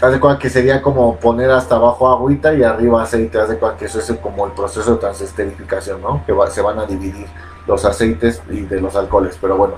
haz 0.00 0.12
de 0.12 0.20
cuenta 0.20 0.38
que 0.38 0.48
sería 0.48 0.80
como 0.80 1.16
poner 1.16 1.50
hasta 1.50 1.76
abajo 1.76 2.08
agüita 2.08 2.54
y 2.54 2.62
arriba 2.62 3.02
aceite, 3.02 3.38
haz 3.38 3.48
de 3.48 3.58
cuenta 3.58 3.78
que 3.78 3.86
eso 3.86 3.98
es 3.98 4.10
como 4.20 4.46
el 4.46 4.52
proceso 4.52 4.94
de 4.94 4.98
transesterificación, 4.98 6.00
¿no? 6.00 6.24
Que 6.24 6.34
se 6.50 6.62
van 6.62 6.78
a 6.78 6.86
dividir 6.86 7.26
los 7.66 7.84
aceites 7.84 8.42
y 8.48 8.60
de 8.60 8.80
los 8.80 8.94
alcoholes, 8.94 9.36
pero 9.40 9.56
bueno. 9.56 9.74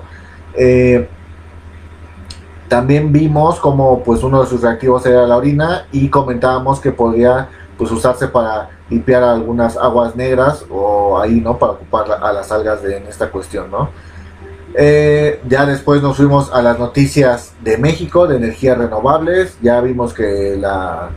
Eh, 0.53 1.07
también 2.69 3.11
vimos 3.11 3.59
como 3.59 4.03
pues 4.03 4.23
uno 4.23 4.41
de 4.41 4.47
sus 4.47 4.61
reactivos 4.61 5.05
era 5.05 5.27
la 5.27 5.35
orina 5.35 5.87
y 5.91 6.09
comentábamos 6.09 6.79
que 6.79 6.91
podría 6.91 7.49
pues 7.77 7.91
usarse 7.91 8.27
para 8.27 8.69
limpiar 8.89 9.23
algunas 9.23 9.75
aguas 9.75 10.15
negras 10.15 10.65
o 10.69 11.19
ahí, 11.19 11.41
¿no? 11.41 11.57
Para 11.57 11.73
ocupar 11.73 12.05
a 12.21 12.31
las 12.31 12.51
algas 12.51 12.81
de, 12.83 12.97
en 12.97 13.07
esta 13.07 13.29
cuestión, 13.31 13.71
¿no? 13.71 13.89
Eh, 14.75 15.41
ya 15.47 15.65
después 15.65 16.01
nos 16.01 16.17
fuimos 16.17 16.53
a 16.53 16.61
las 16.61 16.77
noticias 16.77 17.53
de 17.61 17.77
México, 17.77 18.27
de 18.27 18.37
energías 18.37 18.77
renovables. 18.77 19.57
Ya 19.61 19.81
vimos 19.81 20.13
que 20.13 20.55
la, 20.57 21.09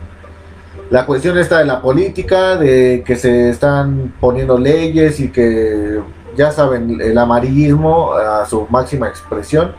la 0.89 1.05
cuestión 1.05 1.37
está 1.37 1.59
de 1.59 1.65
la 1.65 1.81
política, 1.81 2.55
de 2.57 3.03
que 3.05 3.15
se 3.15 3.49
están 3.49 4.13
poniendo 4.19 4.57
leyes 4.57 5.19
y 5.19 5.29
que 5.29 6.01
ya 6.35 6.51
saben, 6.51 6.99
el 6.99 7.17
amarillismo 7.17 8.13
a 8.13 8.45
su 8.45 8.65
máxima 8.69 9.07
expresión. 9.07 9.75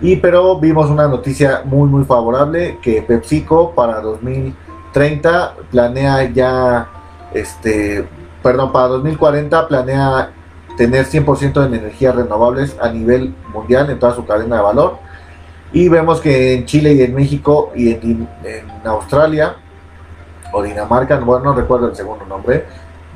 Y 0.00 0.16
pero 0.16 0.58
vimos 0.58 0.90
una 0.90 1.06
noticia 1.06 1.62
muy 1.64 1.88
muy 1.88 2.04
favorable 2.04 2.78
que 2.82 3.02
PepsiCo 3.02 3.72
para 3.72 4.00
2030 4.00 5.54
planea 5.70 6.24
ya 6.32 6.88
este 7.32 8.06
perdón, 8.42 8.72
para 8.72 8.88
2040 8.88 9.68
planea 9.68 10.32
tener 10.76 11.06
100% 11.06 11.68
de 11.68 11.76
energías 11.76 12.14
renovables 12.14 12.76
a 12.80 12.90
nivel 12.90 13.34
mundial 13.52 13.90
en 13.90 13.98
toda 13.98 14.14
su 14.14 14.26
cadena 14.26 14.56
de 14.56 14.62
valor. 14.62 14.98
Y 15.72 15.88
vemos 15.88 16.20
que 16.20 16.54
en 16.54 16.66
Chile 16.66 16.92
y 16.94 17.02
en 17.02 17.14
México 17.14 17.72
y 17.74 17.92
en, 17.92 18.28
Australia 18.84 19.56
o 20.52 20.62
Dinamarca, 20.62 21.18
bueno, 21.20 21.44
no 21.44 21.54
recuerdo 21.54 21.88
el 21.88 21.96
segundo 21.96 22.26
nombre, 22.26 22.66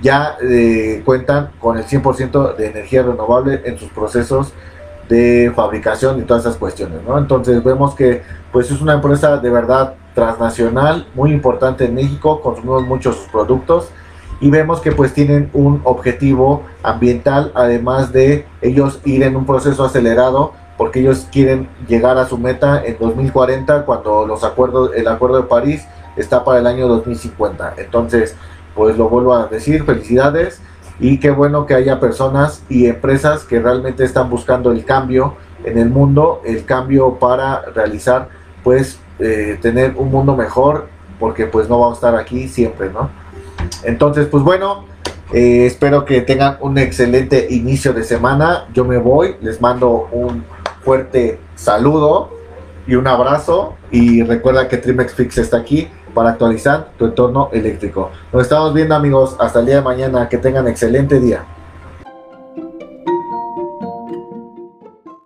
ya 0.01 0.37
eh, 0.43 1.03
cuentan 1.05 1.51
con 1.59 1.77
el 1.77 1.85
100% 1.85 2.55
de 2.57 2.67
energía 2.69 3.03
renovable 3.03 3.63
en 3.65 3.79
sus 3.79 3.91
procesos 3.91 4.55
de 5.09 5.53
fabricación 5.55 6.21
y 6.21 6.23
todas 6.23 6.45
esas 6.45 6.57
cuestiones, 6.57 7.01
¿no? 7.07 7.17
Entonces 7.19 7.63
vemos 7.63 7.95
que 7.95 8.23
pues 8.53 8.71
es 8.71 8.81
una 8.81 8.95
empresa 8.95 9.37
de 9.39 9.51
verdad 9.51 9.95
transnacional, 10.15 11.07
muy 11.15 11.31
importante 11.31 11.85
en 11.85 11.95
México, 11.95 12.41
consumimos 12.41 12.87
muchos 12.87 13.17
sus 13.17 13.27
productos 13.27 13.91
y 14.41 14.51
vemos 14.51 14.81
que 14.81 14.93
pues 14.93 15.13
tienen 15.13 15.51
un 15.53 15.81
objetivo 15.85 16.63
ambiental, 16.83 17.53
además 17.55 18.13
de 18.13 18.47
ellos 18.61 19.01
ir 19.05 19.23
en 19.23 19.37
un 19.37 19.47
proceso 19.47 19.85
acelerado, 19.85 20.53
porque 20.77 21.01
ellos 21.01 21.27
quieren 21.31 21.69
llegar 21.89 22.19
a 22.19 22.27
su 22.27 22.37
meta 22.37 22.85
en 22.85 22.99
2040 22.99 23.85
cuando 23.85 24.27
los 24.27 24.45
acuerdos, 24.45 24.91
el 24.95 25.09
acuerdo 25.09 25.39
de 25.39 25.45
París 25.45 25.87
está 26.17 26.45
para 26.45 26.59
el 26.59 26.67
año 26.67 26.87
2050. 26.89 27.75
Entonces, 27.79 28.37
pues 28.75 28.97
lo 28.99 29.09
vuelvo 29.09 29.35
a 29.35 29.47
decir, 29.47 29.85
felicidades 29.85 30.61
y 30.99 31.19
qué 31.19 31.31
bueno 31.31 31.67
que 31.67 31.75
haya 31.75 32.01
personas 32.01 32.63
y 32.69 32.87
empresas 32.87 33.45
que 33.45 33.61
realmente 33.61 34.05
están 34.05 34.31
buscando 34.31 34.73
el 34.73 34.85
cambio 34.85 35.37
en 35.65 35.79
el 35.79 35.91
mundo, 35.91 36.41
el 36.45 36.65
cambio 36.65 37.19
para 37.19 37.63
realizar, 37.75 38.29
pues, 38.63 38.99
eh, 39.19 39.59
tener 39.61 39.95
un 39.97 40.11
mundo 40.11 40.37
mejor, 40.37 40.89
porque 41.19 41.47
pues 41.47 41.69
no 41.69 41.79
vamos 41.79 41.97
a 41.97 42.07
estar 42.09 42.17
aquí 42.17 42.49
siempre, 42.49 42.91
¿no? 42.91 43.11
Entonces, 43.83 44.27
pues 44.27 44.43
bueno, 44.43 44.85
eh, 45.33 45.67
espero 45.67 46.05
que 46.05 46.21
tengan 46.21 46.57
un 46.61 46.79
excelente 46.79 47.47
inicio 47.51 47.93
de 47.93 48.05
semana. 48.05 48.67
Yo 48.73 48.85
me 48.85 48.99
voy, 48.99 49.37
les 49.41 49.61
mando 49.61 50.09
un 50.13 50.45
fuerte 50.83 51.41
saludo 51.55 52.31
y 52.87 52.95
un 52.95 53.07
abrazo. 53.07 53.75
Y 53.91 54.23
recuerda 54.23 54.69
que 54.69 54.77
Trimex 54.77 55.15
Fix 55.15 55.39
está 55.39 55.59
aquí 55.59 55.89
para 56.17 56.31
actualizar 56.31 56.89
tu 56.99 57.05
entorno 57.05 57.51
eléctrico. 57.53 58.11
Nos 58.33 58.45
estamos 58.45 58.73
viendo 58.73 58.95
amigos, 58.95 59.37
hasta 59.39 59.61
el 59.61 59.67
día 59.67 59.77
de 59.77 59.83
mañana. 59.83 60.31
Que 60.31 60.39
tengan 60.39 60.67
excelente 60.67 61.21
día. 61.21 61.45